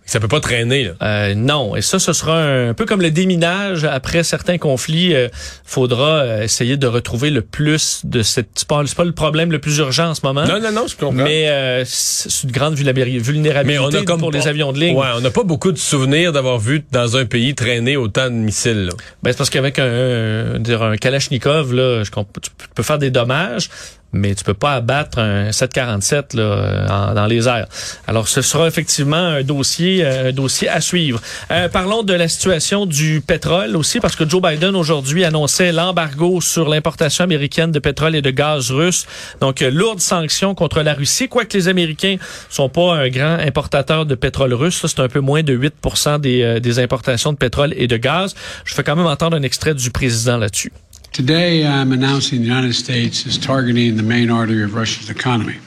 Ça 0.06 0.20
peut 0.20 0.28
pas 0.28 0.40
traîner 0.40 0.84
là. 0.84 0.90
Euh, 1.02 1.34
non, 1.34 1.76
et 1.76 1.82
ça, 1.82 1.98
ce 1.98 2.12
sera 2.12 2.36
un, 2.38 2.68
un 2.70 2.74
peu 2.74 2.84
comme 2.86 3.00
le 3.00 3.10
déminage. 3.10 3.84
Après 3.84 4.22
certains 4.22 4.58
conflits, 4.58 5.14
euh, 5.14 5.28
faudra 5.64 6.18
euh, 6.18 6.42
essayer 6.42 6.76
de 6.76 6.86
retrouver 6.86 7.30
le 7.30 7.40
plus 7.42 8.02
de 8.04 8.22
cette. 8.22 8.48
C'est 8.54 8.68
pas, 8.68 8.82
pas 8.96 9.04
le 9.04 9.12
problème 9.12 9.50
le 9.50 9.58
plus 9.58 9.78
urgent 9.78 10.10
en 10.10 10.14
ce 10.14 10.20
moment. 10.24 10.44
Non 10.46 10.60
non 10.60 10.72
non, 10.72 10.86
je 10.86 10.94
comprends. 10.96 11.24
mais 11.24 11.48
euh, 11.48 11.84
c'est 11.86 12.44
une 12.44 12.50
grande 12.52 12.74
vulnérabil- 12.76 13.18
vulnérabilité 13.18 13.78
Mais 13.80 13.98
on 13.98 14.00
a 14.00 14.04
comme 14.04 14.20
pour 14.20 14.30
les 14.32 14.40
pas- 14.40 14.48
avions 14.48 14.72
de 14.72 14.78
ligne. 14.80 14.96
Ouais, 14.96 15.08
on 15.16 15.20
n'a 15.20 15.30
pas 15.30 15.42
beaucoup 15.44 15.72
de 15.72 15.78
souvenirs 15.78 16.32
d'avoir 16.32 16.58
vu 16.58 16.84
dans 16.92 17.16
un 17.16 17.24
pays 17.24 17.54
traîner 17.54 17.96
autant 17.96 18.26
de 18.26 18.34
missiles. 18.34 18.86
là. 18.86 18.92
Ben, 19.22 19.32
c'est 19.32 19.38
parce 19.38 19.50
qu'avec 19.50 19.78
un, 19.78 20.54
un, 20.54 20.58
dire 20.58 20.82
un 20.82 20.96
Kalachnikov, 20.96 21.72
là, 21.72 22.02
je 22.04 22.10
tu 22.10 22.50
peux 22.74 22.82
faire 22.82 22.98
des 22.98 23.10
dommages, 23.10 23.68
mais 24.14 24.35
tu 24.35 24.44
peux 24.44 24.55
pas 24.55 24.74
abattre 24.74 25.18
un 25.18 25.53
747 25.53 26.35
là, 26.35 26.87
en- 26.88 27.14
dans 27.14 27.27
les 27.27 27.48
airs. 27.48 27.66
Alors, 28.07 28.29
ce 28.29 28.40
sera 28.42 28.66
effectivement 28.66 29.16
un 29.16 29.42
dossier, 29.42 30.05
euh, 30.05 30.29
un 30.29 30.33
dossier 30.33 30.68
à 30.68 30.81
suivre. 30.81 31.20
Euh, 31.50 31.68
parlons 31.68 32.03
de 32.03 32.12
la 32.14 32.29
situation 32.29 32.87
du 32.87 33.20
pétrole 33.20 33.77
aussi, 33.77 34.00
parce 34.00 34.16
que 34.16 34.29
Joe 34.29 34.40
Biden 34.40 34.74
aujourd'hui 34.77 35.24
annonçait 35.24 35.72
l'embargo 35.72 36.40
sur 36.40 36.68
l'importation 36.68 37.24
américaine 37.24 37.72
de 37.72 37.79
pétrole 37.79 38.14
et 38.16 38.22
de 38.22 38.31
gaz 38.31 38.70
russe. 38.70 39.07
Donc, 39.40 39.61
euh, 39.62 39.70
lourdes 39.70 40.00
sanctions 40.00 40.55
contre 40.55 40.83
la 40.83 40.94
Russie, 40.94 41.29
quoique 41.29 41.57
les 41.57 41.68
Américains 41.68 42.16
sont 42.48 42.68
pas 42.68 42.94
un 42.94 43.09
grand 43.09 43.38
importateur 43.38 44.07
de 44.07 44.14
pétrole 44.14 44.55
russe. 44.55 44.85
C'est 44.87 45.00
un 45.00 45.09
peu 45.09 45.20
moins 45.20 45.42
de 45.42 45.53
8 45.53 46.18
des, 46.20 46.42
euh, 46.42 46.61
des 46.61 46.79
importations 46.79 47.33
de 47.33 47.38
pétrole 47.38 47.74
et 47.77 47.87
de 47.87 47.96
gaz. 47.96 48.35
Je 48.64 48.74
fais 48.74 48.83
quand 48.85 48.96
même 48.96 49.07
entendre 49.07 49.37
un 49.37 49.42
extrait 49.42 49.74
du 49.74 49.90
président 49.90 50.37
là-dessus. 50.38 50.72
Today, 51.14 51.64
I'm 51.64 51.92
announcing 51.92 52.40
the 52.40 52.44
United 52.44 52.74
States 52.74 53.24
is 53.24 53.38
targeting 53.38 53.96
the 53.96 54.03
main 54.03 54.33
artery 54.33 54.64
of 54.64 54.74
Russia's 54.74 55.11
economy. 55.11 55.59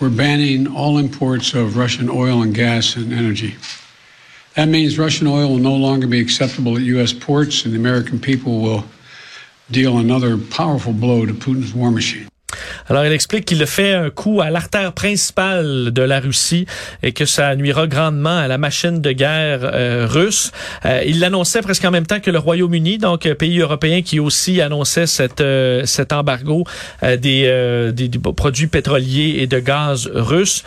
We're 0.00 0.10
banning 0.10 0.66
all 0.66 0.98
imports 0.98 1.54
of 1.54 1.76
Russian 1.76 2.10
oil 2.10 2.42
and 2.42 2.52
gas 2.52 2.96
and 2.96 3.12
energy. 3.12 3.54
That 4.56 4.66
means 4.66 4.98
Russian 4.98 5.28
oil 5.28 5.50
will 5.50 5.58
no 5.58 5.76
longer 5.76 6.08
be 6.08 6.18
acceptable 6.18 6.74
at 6.74 6.82
U.S. 6.82 7.12
ports, 7.12 7.64
and 7.64 7.72
the 7.72 7.78
American 7.78 8.18
people 8.18 8.60
will 8.60 8.84
deal 9.70 9.98
another 9.98 10.36
powerful 10.36 10.92
blow 10.92 11.24
to 11.24 11.32
Putin's 11.32 11.72
war 11.72 11.92
machine. 11.92 12.26
Alors, 12.88 13.04
il 13.04 13.12
explique 13.12 13.44
qu'il 13.44 13.64
fait 13.66 13.94
un 13.94 14.10
coup 14.10 14.40
à 14.40 14.50
l'artère 14.50 14.92
principale 14.92 15.90
de 15.92 16.02
la 16.02 16.20
Russie 16.20 16.66
et 17.02 17.12
que 17.12 17.24
ça 17.24 17.54
nuira 17.56 17.86
grandement 17.86 18.38
à 18.38 18.48
la 18.48 18.58
machine 18.58 19.00
de 19.00 19.12
guerre 19.12 19.60
euh, 19.62 20.06
russe. 20.08 20.52
Euh, 20.84 21.02
il 21.06 21.20
l'annonçait 21.20 21.62
presque 21.62 21.84
en 21.84 21.90
même 21.90 22.06
temps 22.06 22.20
que 22.20 22.30
le 22.30 22.38
Royaume-Uni, 22.38 22.98
donc 22.98 23.26
euh, 23.26 23.34
pays 23.34 23.60
européen 23.60 24.02
qui 24.02 24.20
aussi 24.20 24.60
annonçait 24.60 25.06
cette, 25.06 25.40
euh, 25.40 25.84
cet 25.86 26.12
embargo 26.12 26.64
euh, 27.02 27.16
des, 27.16 27.44
euh, 27.46 27.92
des, 27.92 28.08
des 28.08 28.18
produits 28.18 28.66
pétroliers 28.66 29.36
et 29.38 29.46
de 29.46 29.58
gaz 29.58 30.10
russes. 30.12 30.62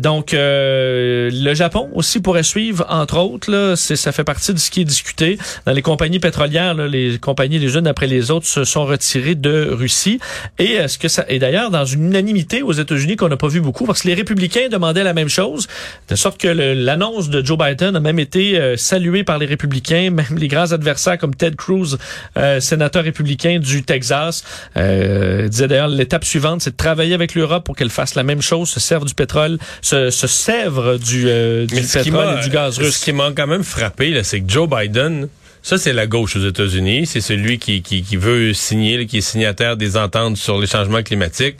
Donc, 0.00 0.30
le 0.32 1.54
Japon 1.54 1.88
aussi 1.94 2.20
pourrait 2.20 2.42
suivre, 2.42 2.86
entre 2.88 3.18
autres. 3.18 3.50
Là, 3.50 3.76
ça 3.76 4.12
fait 4.12 4.24
partie 4.24 4.52
de 4.52 4.58
ce 4.58 4.70
qui 4.70 4.80
est 4.80 4.84
discuté. 4.84 5.38
Dans 5.66 5.72
les 5.72 5.82
compagnies 5.82 6.18
pétrolières, 6.18 6.74
là, 6.74 6.86
les 6.86 7.18
compagnies 7.18 7.58
les 7.58 7.76
unes 7.76 7.86
après 7.86 8.06
les 8.06 8.30
autres 8.30 8.46
se 8.46 8.64
sont 8.64 8.84
retirées 8.84 9.34
de 9.34 9.68
Russie. 9.70 10.18
Et 10.58 10.72
est-ce 10.72 10.98
que 10.98 11.08
ça 11.08 11.23
et 11.28 11.38
d'ailleurs 11.38 11.70
dans 11.70 11.84
une 11.84 12.06
unanimité 12.06 12.62
aux 12.62 12.72
États-Unis 12.72 13.16
qu'on 13.16 13.28
n'a 13.28 13.36
pas 13.36 13.48
vu 13.48 13.60
beaucoup 13.60 13.86
parce 13.86 14.02
que 14.02 14.08
les 14.08 14.14
républicains 14.14 14.68
demandaient 14.70 15.04
la 15.04 15.14
même 15.14 15.28
chose 15.28 15.66
de 16.08 16.14
sorte 16.16 16.40
que 16.40 16.48
l'annonce 16.48 17.30
de 17.30 17.44
Joe 17.44 17.58
Biden 17.58 17.96
a 17.96 18.00
même 18.00 18.18
été 18.18 18.58
euh, 18.58 18.76
saluée 18.76 19.24
par 19.24 19.38
les 19.38 19.46
républicains 19.46 20.10
même 20.12 20.36
les 20.36 20.48
grands 20.48 20.72
adversaires 20.72 21.18
comme 21.18 21.34
Ted 21.34 21.56
Cruz 21.56 21.96
euh, 22.36 22.60
sénateur 22.60 23.04
républicain 23.04 23.58
du 23.58 23.82
Texas 23.82 24.44
euh, 24.76 25.48
disait 25.48 25.68
d'ailleurs 25.68 25.88
l'étape 25.88 26.24
suivante 26.24 26.62
c'est 26.62 26.70
de 26.70 26.76
travailler 26.76 27.14
avec 27.14 27.34
l'Europe 27.34 27.64
pour 27.64 27.76
qu'elle 27.76 27.90
fasse 27.90 28.14
la 28.14 28.22
même 28.22 28.42
chose 28.42 28.68
se 28.68 28.80
serve 28.80 29.04
du 29.04 29.14
pétrole 29.14 29.58
se, 29.82 30.10
se 30.10 30.26
sèvre 30.26 30.98
du, 30.98 31.24
euh, 31.28 31.66
du 31.66 31.82
pétrole 31.82 32.38
et 32.38 32.42
du 32.42 32.50
gaz 32.50 32.78
russe. 32.78 32.98
Ce 32.98 33.04
qui 33.04 33.12
m'a 33.12 33.30
quand 33.34 33.46
même 33.46 33.64
frappé, 33.64 34.10
là, 34.10 34.24
c'est 34.24 34.40
que 34.40 34.50
Joe 34.50 34.68
Biden, 34.68 35.28
ça 35.64 35.78
c'est 35.78 35.94
la 35.94 36.06
gauche 36.06 36.36
aux 36.36 36.46
États-Unis, 36.46 37.06
c'est 37.06 37.22
celui 37.22 37.58
qui, 37.58 38.16
veut 38.16 38.52
signer, 38.52 39.06
qui 39.06 39.18
est 39.18 39.22
signataire 39.22 39.78
des 39.78 39.96
ententes 39.96 40.36
sur 40.36 40.60
les 40.60 40.66
changements 40.66 41.02
climatiques. 41.02 41.56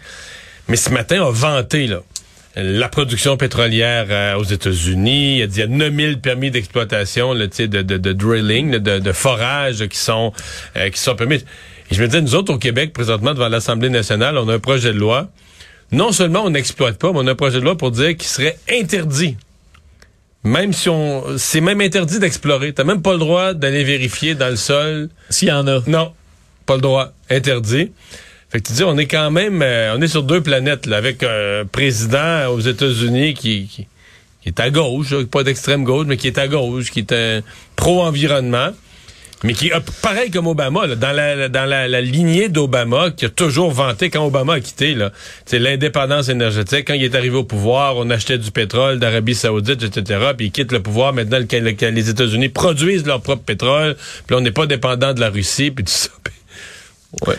Mais 0.68 0.76
ce 0.76 0.90
matin 0.90 1.26
a 1.26 1.30
vanté 1.30 1.86
là, 1.86 2.02
la 2.54 2.88
production 2.88 3.38
pétrolière 3.38 4.06
euh, 4.10 4.36
aux 4.36 4.44
États-Unis. 4.44 5.38
Il 5.38 5.42
a 5.42 5.46
dit 5.46 5.56
il 5.56 5.60
y 5.60 5.62
a 5.62 5.66
9000 5.66 6.20
permis 6.20 6.50
d'exploitation, 6.50 7.34
de, 7.34 7.46
de, 7.46 7.82
de 7.82 8.12
drilling, 8.12 8.72
de, 8.72 8.98
de, 8.98 9.12
forage 9.12 9.88
qui 9.88 9.98
sont 9.98 10.32
euh, 10.76 10.90
qui 10.90 11.00
sont 11.00 11.16
permis. 11.16 11.36
Et 11.90 11.94
je 11.94 12.02
me 12.02 12.06
disais, 12.06 12.20
nous 12.20 12.34
autres 12.34 12.52
au 12.52 12.58
Québec, 12.58 12.92
présentement 12.92 13.32
devant 13.32 13.48
l'Assemblée 13.48 13.90
nationale, 13.90 14.36
on 14.36 14.48
a 14.50 14.54
un 14.54 14.58
projet 14.58 14.92
de 14.92 14.98
loi. 14.98 15.30
Non 15.92 16.12
seulement 16.12 16.44
on 16.44 16.50
n'exploite 16.50 16.98
pas, 16.98 17.10
mais 17.12 17.20
on 17.20 17.26
a 17.26 17.32
un 17.32 17.36
projet 17.36 17.58
de 17.58 17.64
loi 17.64 17.76
pour 17.76 17.90
dire 17.90 18.16
qu'il 18.16 18.28
serait 18.28 18.58
interdit. 18.70 19.36
Même 20.44 20.74
si 20.74 20.90
on, 20.90 21.38
c'est 21.38 21.62
même 21.62 21.80
interdit 21.80 22.18
d'explorer. 22.18 22.72
T'as 22.74 22.84
même 22.84 23.00
pas 23.00 23.12
le 23.12 23.18
droit 23.18 23.54
d'aller 23.54 23.82
vérifier 23.82 24.34
dans 24.34 24.50
le 24.50 24.56
sol. 24.56 25.08
S'il 25.30 25.48
y 25.48 25.52
en 25.52 25.66
a. 25.66 25.82
Non, 25.86 26.12
pas 26.66 26.74
le 26.76 26.82
droit. 26.82 27.12
Interdit. 27.30 27.90
Fait 28.50 28.60
que 28.60 28.68
tu 28.68 28.74
dis, 28.74 28.84
on 28.84 28.96
est 28.98 29.06
quand 29.06 29.30
même, 29.30 29.62
euh, 29.62 29.96
on 29.96 30.00
est 30.00 30.06
sur 30.06 30.22
deux 30.22 30.40
planètes, 30.40 30.86
là, 30.86 30.98
avec 30.98 31.24
un 31.24 31.64
président 31.64 32.46
aux 32.52 32.60
États-Unis 32.60 33.34
qui, 33.34 33.66
qui, 33.66 33.88
est 34.46 34.60
à 34.60 34.70
gauche, 34.70 35.12
pas 35.24 35.42
d'extrême 35.42 35.82
gauche, 35.82 36.06
mais 36.06 36.16
qui 36.16 36.28
est 36.28 36.38
à 36.38 36.46
gauche, 36.46 36.92
qui 36.92 37.00
est 37.00 37.12
un 37.12 37.40
pro-environnement, 37.74 38.68
mais 39.44 39.52
qui, 39.52 39.70
pareil 40.00 40.30
comme 40.30 40.46
Obama, 40.46 40.86
là, 40.86 40.96
dans, 40.96 41.12
la, 41.12 41.50
dans 41.50 41.66
la, 41.66 42.00
lignée 42.00 42.48
d'Obama, 42.48 43.10
qui 43.10 43.26
a 43.26 43.28
toujours 43.28 43.70
vanté 43.70 44.08
quand 44.08 44.24
Obama 44.24 44.54
a 44.54 44.60
quitté, 44.60 44.94
là, 44.94 45.12
c'est 45.44 45.58
l'indépendance 45.58 46.30
énergétique. 46.30 46.86
Quand 46.86 46.94
il 46.94 47.04
est 47.04 47.14
arrivé 47.14 47.36
au 47.36 47.44
pouvoir, 47.44 47.98
on 47.98 48.08
achetait 48.08 48.38
du 48.38 48.50
pétrole 48.50 48.98
d'Arabie 48.98 49.34
Saoudite, 49.34 49.82
etc. 49.82 50.32
Puis 50.34 50.46
il 50.46 50.50
quitte 50.50 50.72
le 50.72 50.80
pouvoir. 50.80 51.12
Maintenant, 51.12 51.38
les 51.38 52.10
États-Unis 52.10 52.48
produisent 52.48 53.06
leur 53.06 53.20
propre 53.20 53.42
pétrole. 53.42 53.96
Puis 54.26 54.34
on 54.34 54.40
n'est 54.40 54.50
pas 54.50 54.64
dépendant 54.64 55.12
de 55.12 55.20
la 55.20 55.28
Russie, 55.28 55.70
puis 55.70 55.84
tout 55.84 55.92
ça. 55.92 56.08
Ouais, 57.26 57.36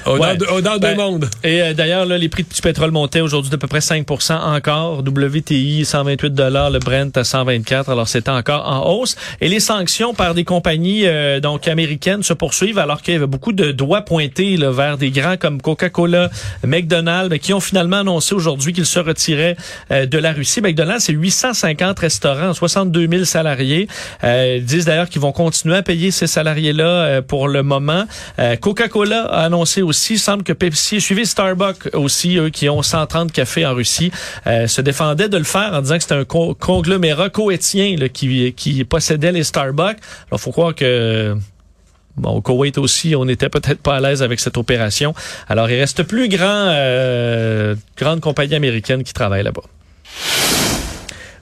dans, 0.62 0.78
deux 0.78 0.96
mondes. 0.96 1.30
Et 1.44 1.62
euh, 1.62 1.74
d'ailleurs, 1.74 2.06
les 2.06 2.30
prix 2.30 2.44
du 2.44 2.62
pétrole 2.62 2.92
montaient 2.92 3.22
aujourd'hui 3.22 3.52
d'à 3.52 3.58
peu 3.58 3.68
près 3.68 3.80
5% 3.80 4.34
encore. 4.34 5.00
WTI 5.00 5.86
128 5.86 6.34
dollars, 6.34 6.70
le 6.70 6.80
Brent 6.80 7.12
à 7.16 7.24
124. 7.24 7.90
Alors 7.90 8.08
c'était 8.08 8.30
encore 8.30 8.68
en 8.68 8.90
hausse. 8.92 9.16
Et 9.42 9.50
les 9.50 9.60
sanctions 9.60 10.14
par 10.14 10.34
des 10.34 10.44
compagnies 10.44 11.06
euh, 11.06 11.40
donc 11.40 11.68
américaines 11.68 12.24
se 12.24 12.34
poursuivent 12.34 12.80
alors 12.80 13.02
qu'il 13.02 13.14
y 13.14 13.18
avait 13.18 13.28
beaucoup 13.28 13.52
de 13.52 13.72
doigts 13.72 14.02
pointés 14.02 14.58
là, 14.58 14.72
vers 14.72 14.98
des 14.98 15.12
grands 15.12 15.38
comme 15.38 15.62
Coca-Cola, 15.62 16.30
McDonald's, 16.66 17.38
qui 17.40 17.54
ont 17.54 17.60
finalement 17.60 17.98
annoncé 17.98 18.34
aujourd'hui 18.34 18.74
qu'ils 18.74 18.86
se 18.86 19.00
retiraient 19.00 19.58
euh, 19.92 20.06
de 20.06 20.18
la 20.18 20.32
Russie. 20.32 20.62
McDonald's, 20.62 21.06
c'est 21.06 21.14
850 21.14 22.00
restaurants, 22.00 22.54
62 22.54 23.08
000 23.08 23.24
salariés. 23.26 23.88
ils 24.24 24.64
disent 24.64 24.86
d'ailleurs 24.86 25.10
qu'ils 25.10 25.22
vont 25.22 25.32
continuer 25.32 25.78
à 25.78 25.82
payer 25.82 26.12
ces 26.12 26.28
salariés-là 26.28 27.22
pour 27.22 27.48
le 27.48 27.64
moment. 27.64 28.06
Coca-Cola 28.62 29.26
a 29.26 29.46
annoncé 29.46 29.65
aussi. 29.82 30.18
semble 30.18 30.44
que 30.44 30.54
Pepsi, 30.54 31.02
suivi 31.02 31.26
Starbucks 31.26 31.94
aussi, 31.94 32.38
eux 32.38 32.50
qui 32.50 32.70
ont 32.70 32.82
130 32.82 33.32
cafés 33.32 33.66
en 33.66 33.74
Russie, 33.74 34.12
euh, 34.48 34.68
se 34.68 34.82
défendaient 34.82 35.30
de 35.30 35.38
le 35.38 35.44
faire 35.44 35.74
en 35.74 35.82
disant 35.82 35.96
que 35.96 36.04
c'était 36.04 36.16
un 36.16 36.26
conglomérat 36.26 37.30
coétien 37.30 37.96
qui, 38.14 38.54
qui 38.54 38.84
possédait 38.84 39.32
les 39.32 39.44
Starbucks. 39.44 39.98
Alors, 40.30 40.40
faut 40.40 40.52
croire 40.52 40.76
que 40.76 41.36
Bon, 42.18 42.30
au 42.30 42.42
Koweït 42.42 42.78
aussi, 42.78 43.16
on 43.16 43.26
n'était 43.26 43.50
peut-être 43.50 43.82
pas 43.82 43.98
à 43.98 44.00
l'aise 44.00 44.24
avec 44.24 44.40
cette 44.40 44.58
opération. 44.58 45.14
Alors, 45.50 45.70
il 45.70 45.80
reste 45.80 46.04
plus 46.04 46.30
grand, 46.30 46.46
euh, 46.70 47.76
grande 47.98 48.22
compagnie 48.22 48.56
américaine 48.56 49.04
qui 49.04 49.14
travaille 49.14 49.44
là-bas. 49.44 49.64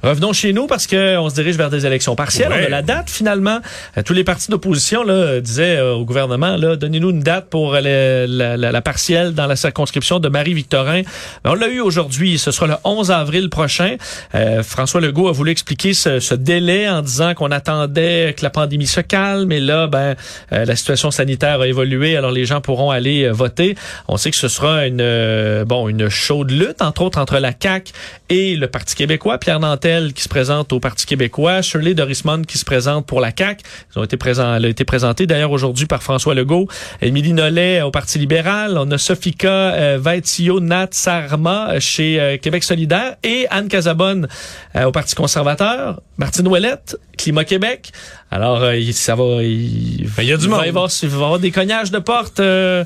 Revenons 0.03 0.33
chez 0.33 0.51
nous 0.51 0.67
parce 0.67 0.85
qu'on 0.85 1.29
se 1.29 1.33
dirige 1.33 1.55
vers 1.55 1.69
des 1.69 1.85
élections 1.85 2.13
partielles. 2.13 2.49
On 2.51 2.65
a 2.65 2.67
la 2.67 2.81
date 2.81 3.09
finalement. 3.09 3.59
Euh, 3.97 4.01
tous 4.03 4.11
les 4.11 4.25
partis 4.25 4.51
d'opposition 4.51 5.01
là, 5.01 5.39
disaient 5.39 5.77
euh, 5.77 5.93
au 5.93 6.03
gouvernement, 6.03 6.57
là, 6.57 6.75
donnez-nous 6.75 7.11
une 7.11 7.21
date 7.21 7.49
pour 7.49 7.71
la, 7.71 8.27
la, 8.27 8.57
la, 8.57 8.81
partielle 8.81 9.33
dans 9.33 9.47
la 9.47 9.55
circonscription 9.55 10.19
de 10.19 10.27
Marie-Victorin. 10.27 11.03
On 11.45 11.53
l'a 11.53 11.69
eu 11.69 11.79
aujourd'hui. 11.79 12.37
Ce 12.37 12.51
sera 12.51 12.67
le 12.67 12.73
11 12.83 13.11
avril 13.11 13.49
prochain. 13.49 13.95
Euh, 14.35 14.61
François 14.61 14.99
Legault 14.99 15.29
a 15.29 15.31
voulu 15.31 15.51
expliquer 15.51 15.93
ce, 15.93 16.19
ce 16.19 16.35
délai 16.35 16.89
en 16.89 17.01
disant 17.01 17.33
qu'on 17.33 17.51
attendait 17.51 18.35
que 18.37 18.43
la 18.43 18.49
pandémie 18.49 18.87
se 18.87 18.99
calme. 18.99 19.53
Et 19.53 19.61
là, 19.61 19.87
ben, 19.87 20.15
la 20.51 20.75
situation 20.75 21.11
sanitaire 21.11 21.61
a 21.61 21.67
évolué. 21.67 22.17
Alors 22.17 22.31
les 22.31 22.45
gens 22.45 22.59
pourront 22.59 22.91
aller 22.91 23.29
voter. 23.29 23.75
On 24.09 24.17
sait 24.17 24.31
que 24.31 24.37
ce 24.37 24.49
sera 24.49 24.85
une, 24.85 25.63
bon, 25.63 25.87
une 25.87 26.09
chaude 26.09 26.51
lutte, 26.51 26.81
entre 26.81 27.03
autres, 27.03 27.19
entre 27.19 27.37
la 27.37 27.53
CAQ 27.57 27.93
et 28.29 28.57
le 28.57 28.67
Parti 28.67 28.95
québécois. 28.95 29.37
Pierre 29.37 29.61
Nantel 29.61 29.92
qui 30.13 30.23
se 30.23 30.29
présente 30.29 30.73
au 30.73 30.79
Parti 30.79 31.05
québécois, 31.05 31.61
Shirley 31.61 31.93
Dorismond 31.93 32.41
qui 32.41 32.57
se 32.57 32.65
présente 32.65 33.05
pour 33.05 33.21
la 33.21 33.31
CAQ. 33.35 33.63
Ils 33.95 33.99
ont 33.99 34.03
été 34.03 34.17
présents, 34.17 34.55
elle 34.55 34.65
a 34.65 34.69
été 34.69 34.85
présentée 34.85 35.27
d'ailleurs 35.27 35.51
aujourd'hui 35.51 35.85
par 35.85 36.01
François 36.01 36.33
Legault. 36.33 36.67
Émilie 37.01 37.33
Nollet 37.33 37.81
au 37.81 37.91
Parti 37.91 38.17
libéral. 38.19 38.77
On 38.77 38.89
a 38.91 38.97
Sofika 38.97 39.49
euh, 39.49 39.97
Vaitio 40.01 40.59
Nat 40.59 40.89
Sarma 40.91 41.79
chez 41.79 42.19
euh, 42.19 42.37
Québec 42.37 42.63
solidaire 42.63 43.15
et 43.23 43.45
Anne 43.49 43.67
Casabonne 43.67 44.27
euh, 44.75 44.85
au 44.85 44.91
Parti 44.91 45.15
conservateur. 45.15 46.01
Martine 46.17 46.47
Ouellette, 46.47 46.97
Climat 47.17 47.43
Québec. 47.43 47.91
Alors, 48.31 48.61
euh, 48.63 48.79
ça 48.91 49.15
va... 49.15 49.43
Il, 49.43 50.09
ben, 50.15 50.23
il 50.23 50.29
y 50.29 50.33
a 50.33 50.37
du 50.37 50.47
monde. 50.47 50.59
Va 50.59 50.65
y 50.65 50.69
avoir, 50.69 50.89
il 51.01 51.09
va 51.09 51.13
y 51.13 51.23
avoir 51.23 51.39
des 51.39 51.51
cognages 51.51 51.91
de 51.91 51.99
porte 51.99 52.39
euh, 52.39 52.83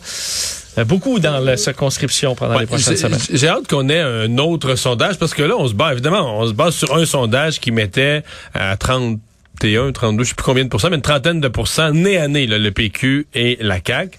beaucoup 0.85 1.19
dans 1.19 1.39
la 1.39 1.57
circonscription 1.57 2.35
pendant 2.35 2.59
les 2.59 2.65
prochaines 2.65 2.97
semaines. 2.97 3.19
J'ai 3.31 3.47
hâte 3.47 3.67
qu'on 3.67 3.89
ait 3.89 3.99
un 3.99 4.37
autre 4.37 4.75
sondage 4.75 5.17
parce 5.17 5.33
que 5.33 5.43
là, 5.43 5.55
on 5.57 5.67
se 5.67 5.73
base, 5.73 5.93
évidemment, 5.93 6.39
on 6.39 6.47
se 6.47 6.53
base 6.53 6.75
sur 6.75 6.95
un 6.95 7.05
sondage 7.05 7.59
qui 7.59 7.71
mettait 7.71 8.23
à 8.53 8.77
31, 8.77 9.91
32, 9.91 10.23
je 10.23 10.29
sais 10.29 10.35
plus 10.35 10.43
combien 10.43 10.63
de 10.63 10.69
pourcents, 10.69 10.89
mais 10.89 10.97
une 10.97 11.01
trentaine 11.01 11.41
de 11.41 11.47
pourcents 11.47 11.91
nez 11.91 12.17
à 12.17 12.27
nez, 12.27 12.45
le 12.45 12.69
PQ 12.69 13.27
et 13.33 13.57
la 13.59 13.79
CAQ. 13.85 14.17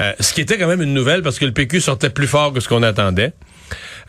Euh, 0.00 0.12
ce 0.20 0.32
qui 0.32 0.40
était 0.40 0.58
quand 0.58 0.66
même 0.68 0.82
une 0.82 0.94
nouvelle 0.94 1.22
parce 1.22 1.38
que 1.38 1.44
le 1.44 1.52
PQ 1.52 1.80
sortait 1.80 2.10
plus 2.10 2.26
fort 2.26 2.52
que 2.52 2.60
ce 2.60 2.68
qu'on 2.68 2.82
attendait. 2.82 3.32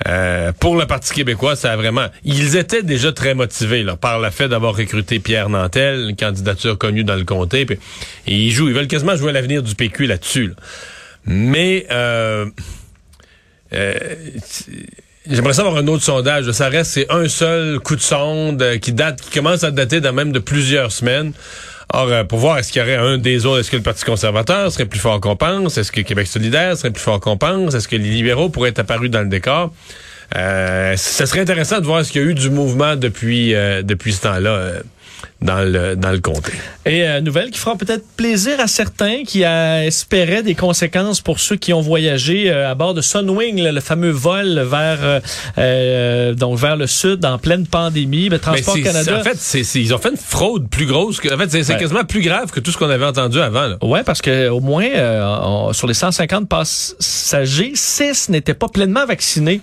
Euh, 0.08 0.52
pour 0.60 0.76
le 0.76 0.86
Parti 0.86 1.14
québécois, 1.14 1.56
ça 1.56 1.72
a 1.72 1.76
vraiment... 1.76 2.08
Ils 2.24 2.56
étaient 2.56 2.84
déjà 2.84 3.12
très 3.12 3.36
motivés 3.36 3.84
là, 3.84 3.96
par 3.96 4.20
le 4.20 4.30
fait 4.30 4.48
d'avoir 4.48 4.76
recruté 4.76 5.20
Pierre 5.20 5.50
Nantel, 5.50 6.10
une 6.10 6.16
candidature 6.16 6.78
connue 6.78 7.04
dans 7.04 7.16
le 7.16 7.24
comté. 7.26 7.68
et 7.70 8.36
ils 8.36 8.52
jouent, 8.52 8.70
ils 8.70 8.74
veulent 8.74 8.88
quasiment 8.88 9.16
jouer 9.16 9.30
à 9.30 9.34
l'avenir 9.34 9.62
du 9.62 9.76
PQ 9.76 10.08
là-dessus. 10.08 10.48
là 10.48 10.56
mais 11.26 11.86
euh, 11.92 12.46
euh, 13.74 13.94
j'aimerais 15.30 15.54
savoir 15.54 15.78
un 15.78 15.88
autre 15.88 16.04
sondage. 16.04 16.52
Ça 16.52 16.70
reste 16.70 16.92
c'est 16.92 17.12
un 17.12 17.28
seul 17.28 17.80
coup 17.80 17.96
de 17.96 18.02
sonde 18.02 18.62
euh, 18.62 18.78
qui 18.78 18.94
date, 18.94 19.22
qui 19.22 19.32
commence 19.32 19.64
à 19.64 19.72
dater 19.72 20.02
de 20.02 20.10
même 20.10 20.32
de 20.32 20.40
plusieurs 20.40 20.92
semaines. 20.92 21.34
Or, 21.96 22.26
pour 22.28 22.40
voir 22.40 22.58
est-ce 22.58 22.72
qu'il 22.72 22.82
y 22.82 22.86
aurait 22.86 22.96
un 22.96 23.20
des 23.20 23.46
autres, 23.46 23.60
est-ce 23.60 23.70
que 23.70 23.76
le 23.76 23.84
Parti 23.84 24.04
conservateur 24.04 24.72
serait 24.72 24.86
plus 24.86 25.00
fort 25.00 25.20
qu'on 25.20 25.36
pense, 25.36 25.78
est-ce 25.78 25.92
que 25.92 26.02
Québec 26.02 26.26
solidaire 26.26 26.76
serait 26.76 26.90
plus 26.90 27.04
fort 27.04 27.20
qu'on 27.20 27.38
pense, 27.38 27.76
est-ce 27.76 27.88
que 27.88 27.96
les 27.96 28.10
libéraux 28.10 28.50
pourraient 28.50 28.70
être 28.70 28.80
apparus 28.80 29.12
dans 29.12 29.22
le 29.22 29.28
décor? 29.28 29.72
Euh, 30.36 30.96
ça 30.98 31.28
serait 31.28 31.42
intéressant 31.42 31.82
de 31.82 31.86
voir 31.86 32.04
ce 32.04 32.12
qu'il 32.12 32.22
y 32.24 32.26
a 32.26 32.28
eu 32.28 32.34
du 32.34 32.50
mouvement 32.50 32.96
depuis 32.96 33.54
depuis 33.84 34.14
ce 34.14 34.22
temps-là 34.22 34.82
dans 35.42 35.62
le, 35.62 35.96
dans 35.96 36.12
le 36.12 36.20
comté. 36.20 36.54
Et 36.86 37.08
euh, 37.08 37.22
nouvelle 37.22 37.52
qui 37.52 37.60
fera 37.60 37.76
peut-être 37.76 38.06
plaisir 38.16 38.60
à 38.60 38.68
certains 38.68 39.24
qui 39.24 39.44
euh, 39.44 39.84
espéraient 39.84 40.44
des 40.44 40.56
conséquences 40.56 41.22
pour 41.22 41.40
ceux 41.40 41.56
qui 41.56 41.74
ont 41.74 41.82
voyagé 41.82 42.50
euh, 42.50 42.70
à 42.70 42.76
bord 42.76 42.94
de 42.94 43.02
Sunwing, 43.02 43.62
le 43.62 43.80
fameux 43.82 44.12
vol 44.12 44.60
vers 44.60 45.22
euh, 45.58 46.34
donc 46.34 46.58
vers 46.58 46.76
le 46.76 46.88
sud 46.88 47.26
en 47.26 47.38
pleine 47.38 47.68
pandémie. 47.68 48.30
Le 48.30 48.40
Transport 48.40 48.76
Canada. 48.82 49.20
En 49.20 49.24
fait, 49.24 49.64
ils 49.76 49.94
ont 49.94 49.98
fait 49.98 50.10
une 50.10 50.18
fraude 50.18 50.70
plus 50.70 50.86
grosse. 50.86 51.20
Que, 51.20 51.34
en 51.34 51.38
fait, 51.38 51.64
c'est 51.64 51.78
quasiment 51.78 52.04
plus 52.04 52.22
grave 52.22 52.52
que 52.52 52.60
tout 52.60 52.72
ce 52.72 52.78
qu'on 52.78 52.90
avait 52.90 53.06
entendu 53.06 53.40
avant. 53.40 53.68
Là. 53.68 53.78
Ouais, 53.82 54.04
parce 54.04 54.22
que 54.22 54.50
au 54.50 54.60
moins 54.60 55.74
sur 55.74 55.88
les 55.88 55.94
150 55.94 56.48
passagers, 56.48 57.72
6 57.76 58.30
n'étaient 58.30 58.54
pas 58.54 58.68
pleinement 58.68 59.06
vaccinés 59.06 59.62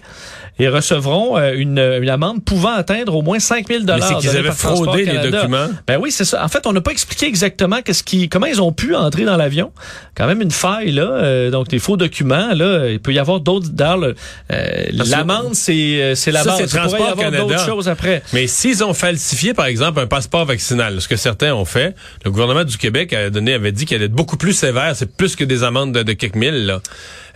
et 0.60 0.68
recevront 0.68 1.38
euh, 1.38 1.54
une, 1.56 1.78
une, 1.78 2.08
amende 2.10 2.44
pouvant 2.44 2.72
atteindre 2.74 3.16
au 3.16 3.22
moins 3.22 3.38
5 3.38 3.66
000 3.66 3.84
dollars. 3.84 4.06
C'est 4.06 4.28
qu'ils 4.28 4.36
avaient 4.36 4.52
fraudé 4.52 5.06
les 5.06 5.30
documents. 5.30 5.68
Ben 5.86 5.98
oui, 5.98 6.12
c'est 6.12 6.26
ça. 6.26 6.44
En 6.44 6.48
fait, 6.48 6.66
on 6.66 6.72
n'a 6.74 6.82
pas 6.82 6.90
expliqué 6.90 7.26
exactement 7.26 7.80
qu'est-ce 7.82 8.02
qui, 8.02 8.28
comment 8.28 8.44
ils 8.44 8.60
ont 8.60 8.72
pu 8.72 8.94
entrer 8.94 9.24
dans 9.24 9.38
l'avion. 9.38 9.72
Quand 10.14 10.26
même 10.26 10.42
une 10.42 10.50
faille 10.50 10.92
là. 10.92 11.02
Euh, 11.02 11.50
donc 11.50 11.68
des 11.68 11.78
faux 11.78 11.96
documents 11.96 12.52
là. 12.54 12.90
Il 12.90 13.00
peut 13.00 13.14
y 13.14 13.18
avoir 13.18 13.40
d'autres. 13.40 13.68
D'ailleurs, 13.70 14.12
euh, 14.52 14.84
l'amende 14.92 15.54
c'est 15.54 16.14
c'est 16.14 16.30
la 16.30 16.44
base. 16.44 16.60
Il 16.60 16.78
pourrait 16.78 17.00
y 17.00 17.24
avoir 17.24 17.30
d'autres 17.32 17.64
choses 17.64 17.88
après. 17.88 18.22
Mais 18.34 18.46
s'ils 18.46 18.84
ont 18.84 18.92
falsifié 18.94 19.54
par 19.54 19.66
exemple 19.66 20.00
un 20.00 20.06
passeport 20.06 20.44
vaccinal, 20.44 21.00
ce 21.00 21.08
que 21.08 21.16
certains 21.16 21.54
ont 21.54 21.64
fait, 21.64 21.94
le 22.24 22.30
gouvernement 22.30 22.64
du 22.64 22.76
Québec 22.76 23.14
a 23.14 23.30
donné 23.30 23.54
avait 23.54 23.72
dit 23.72 23.86
qu'il 23.86 23.96
allait 23.96 24.06
être 24.06 24.12
beaucoup 24.12 24.36
plus 24.36 24.52
sévère. 24.52 24.94
C'est 24.94 25.16
plus 25.16 25.36
que 25.36 25.44
des 25.44 25.62
amendes 25.62 25.92
de, 25.92 26.02
de 26.02 26.12
quelques 26.12 26.36
mille 26.36 26.66
là. 26.66 26.80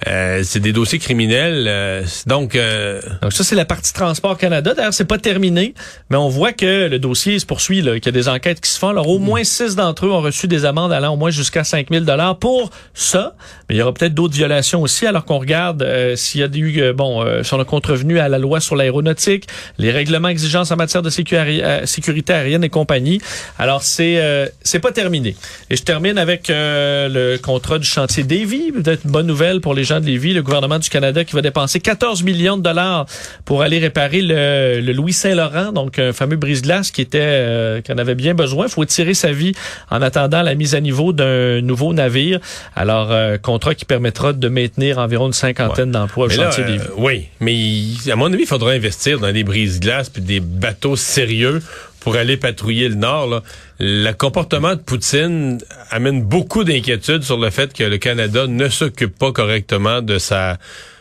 Euh, 0.06 0.42
c'est 0.44 0.60
des 0.60 0.72
dossiers 0.72 0.98
criminels. 0.98 1.66
Euh, 1.68 2.02
donc, 2.26 2.56
euh, 2.56 3.00
donc 3.22 3.32
ça 3.32 3.44
c'est 3.44 3.54
la 3.54 3.64
partie 3.64 3.92
Transport 3.92 4.36
Canada. 4.36 4.74
D'ailleurs, 4.74 4.94
c'est 4.94 5.04
pas 5.04 5.18
terminé, 5.18 5.74
mais 6.10 6.16
on 6.16 6.28
voit 6.28 6.52
que 6.52 6.88
le 6.88 6.98
dossier 6.98 7.38
se 7.38 7.46
poursuit, 7.46 7.80
qu'il 7.80 8.06
y 8.06 8.08
a 8.08 8.12
des 8.12 8.28
enquêtes 8.28 8.60
qui 8.60 8.70
se 8.70 8.78
font. 8.78 8.88
Alors 8.88 9.08
au 9.08 9.18
moins 9.18 9.44
six 9.44 9.76
d'entre 9.76 10.06
eux 10.06 10.10
ont 10.10 10.20
reçu 10.20 10.46
des 10.46 10.64
amendes 10.64 10.92
allant 10.92 11.14
au 11.14 11.16
moins 11.16 11.30
jusqu'à 11.30 11.64
5 11.64 11.88
000 11.90 12.04
dollars 12.04 12.38
pour 12.38 12.70
ça. 12.92 13.34
Mais 13.68 13.76
il 13.76 13.78
y 13.78 13.82
aura 13.82 13.94
peut-être 13.94 14.14
d'autres 14.14 14.34
violations 14.34 14.82
aussi. 14.82 15.06
Alors 15.06 15.24
qu'on 15.24 15.38
regarde 15.38 15.86
s'il 16.16 16.40
y 16.40 16.44
a 16.44 16.48
eu 16.48 16.92
bon 16.92 17.24
sur 17.42 17.58
le 17.58 17.64
contrevenu 17.64 18.18
à 18.18 18.28
la 18.28 18.38
loi 18.38 18.60
sur 18.60 18.76
l'aéronautique, 18.76 19.46
les 19.78 19.90
règlements 19.90 20.28
exigences 20.28 20.70
en 20.70 20.76
matière 20.76 21.02
de 21.02 21.10
sécurité 21.10 22.32
aérienne 22.32 22.64
et 22.64 22.68
compagnie. 22.68 23.20
Alors 23.58 23.82
c'est 23.82 24.52
c'est 24.62 24.80
pas 24.80 24.92
terminé. 24.92 25.36
Et 25.70 25.76
je 25.76 25.82
termine 25.82 26.18
avec 26.18 26.48
le 26.48 27.36
contrat 27.38 27.78
du 27.78 27.86
chantier 27.86 28.24
Davy. 28.24 28.72
Peut-être 28.72 29.04
une 29.04 29.10
bonne 29.10 29.26
nouvelle 29.26 29.60
pour 29.60 29.74
les 29.74 29.84
gens 29.84 29.93
gens 29.94 30.00
de 30.00 30.06
Lévis, 30.06 30.32
le 30.34 30.42
gouvernement 30.42 30.78
du 30.78 30.88
Canada 30.88 31.24
qui 31.24 31.34
va 31.34 31.42
dépenser 31.42 31.80
14 31.80 32.22
millions 32.22 32.56
de 32.56 32.62
dollars 32.62 33.06
pour 33.44 33.62
aller 33.62 33.78
réparer 33.78 34.22
le, 34.22 34.80
le 34.80 34.92
Louis 34.92 35.12
Saint-Laurent, 35.12 35.72
donc 35.72 35.98
un 35.98 36.12
fameux 36.12 36.36
brise-glace 36.36 36.90
qui 36.90 37.00
était 37.00 37.18
euh, 37.22 37.80
qui 37.80 37.92
en 37.92 37.98
avait 37.98 38.14
bien 38.14 38.34
besoin. 38.34 38.66
Il 38.66 38.72
faut 38.72 38.84
tirer 38.84 39.14
sa 39.14 39.32
vie 39.32 39.52
en 39.90 40.02
attendant 40.02 40.42
la 40.42 40.54
mise 40.54 40.74
à 40.74 40.80
niveau 40.80 41.12
d'un 41.12 41.60
nouveau 41.60 41.92
navire. 41.92 42.40
Alors, 42.74 43.12
euh, 43.12 43.38
contrat 43.38 43.74
qui 43.74 43.84
permettra 43.84 44.32
de 44.32 44.48
maintenir 44.48 44.98
environ 44.98 45.26
une 45.26 45.32
cinquantaine 45.32 45.90
d'emplois 45.90 46.26
au 46.26 46.28
Mais 46.28 46.36
là, 46.36 46.50
chantier 46.50 46.64
de 46.64 46.68
Lévis. 46.70 46.84
euh, 46.84 46.94
oui, 46.96 47.24
mais 47.40 48.12
à 48.12 48.16
mon 48.16 48.32
avis, 48.32 48.42
il 48.42 48.48
faudra 48.48 48.72
investir 48.72 49.18
dans 49.20 49.32
des 49.32 49.44
brises-glaces 49.44 50.10
puis 50.10 50.22
des 50.22 50.40
bateaux 50.40 50.96
sérieux 50.96 51.62
pour 52.04 52.16
aller 52.16 52.36
patrouiller 52.36 52.88
le 52.88 52.94
Nord. 52.94 53.26
Là. 53.28 53.42
Le 53.80 54.12
comportement 54.12 54.74
de 54.76 54.80
Poutine 54.80 55.58
amène 55.90 56.22
beaucoup 56.22 56.62
d'inquiétudes 56.62 57.22
sur 57.22 57.38
le 57.38 57.50
fait 57.50 57.72
que 57.72 57.82
le 57.82 57.96
Canada 57.98 58.46
ne 58.46 58.68
s'occupe 58.68 59.18
pas 59.18 59.32
correctement 59.32 60.02
de 60.02 60.18
sa 60.18 60.58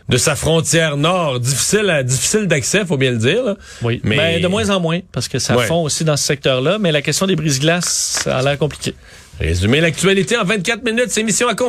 de 0.09 0.17
sa 0.17 0.35
frontière 0.35 0.97
nord, 0.97 1.39
difficile 1.39 1.89
à, 1.89 2.03
difficile 2.03 2.45
d'accès, 2.47 2.85
faut 2.85 2.97
bien 2.97 3.11
le 3.11 3.17
dire. 3.17 3.41
là. 3.43 3.55
Oui, 3.81 4.01
mais 4.03 4.17
mais 4.17 4.39
de 4.41 4.47
moins 4.49 4.69
en 4.69 4.81
moins, 4.81 4.99
parce 5.13 5.29
que 5.29 5.39
ça 5.39 5.55
Ouais. 5.55 5.65
fond 5.65 5.81
aussi 5.81 6.03
dans 6.03 6.17
ce 6.17 6.25
secteur-là. 6.25 6.77
Mais 6.77 6.91
la 6.91 7.01
question 7.01 7.25
des 7.25 7.37
brise-glaces, 7.37 8.19
ça 8.23 8.37
a 8.37 8.41
l'air 8.41 8.57
compliqué. 8.57 8.93
Résumer 9.39 9.79
l'actualité 9.79 10.37
en 10.37 10.43
24 10.43 10.83
minutes, 10.83 11.05
c'est 11.09 11.23
mission 11.23 11.47
accomplie. 11.47 11.61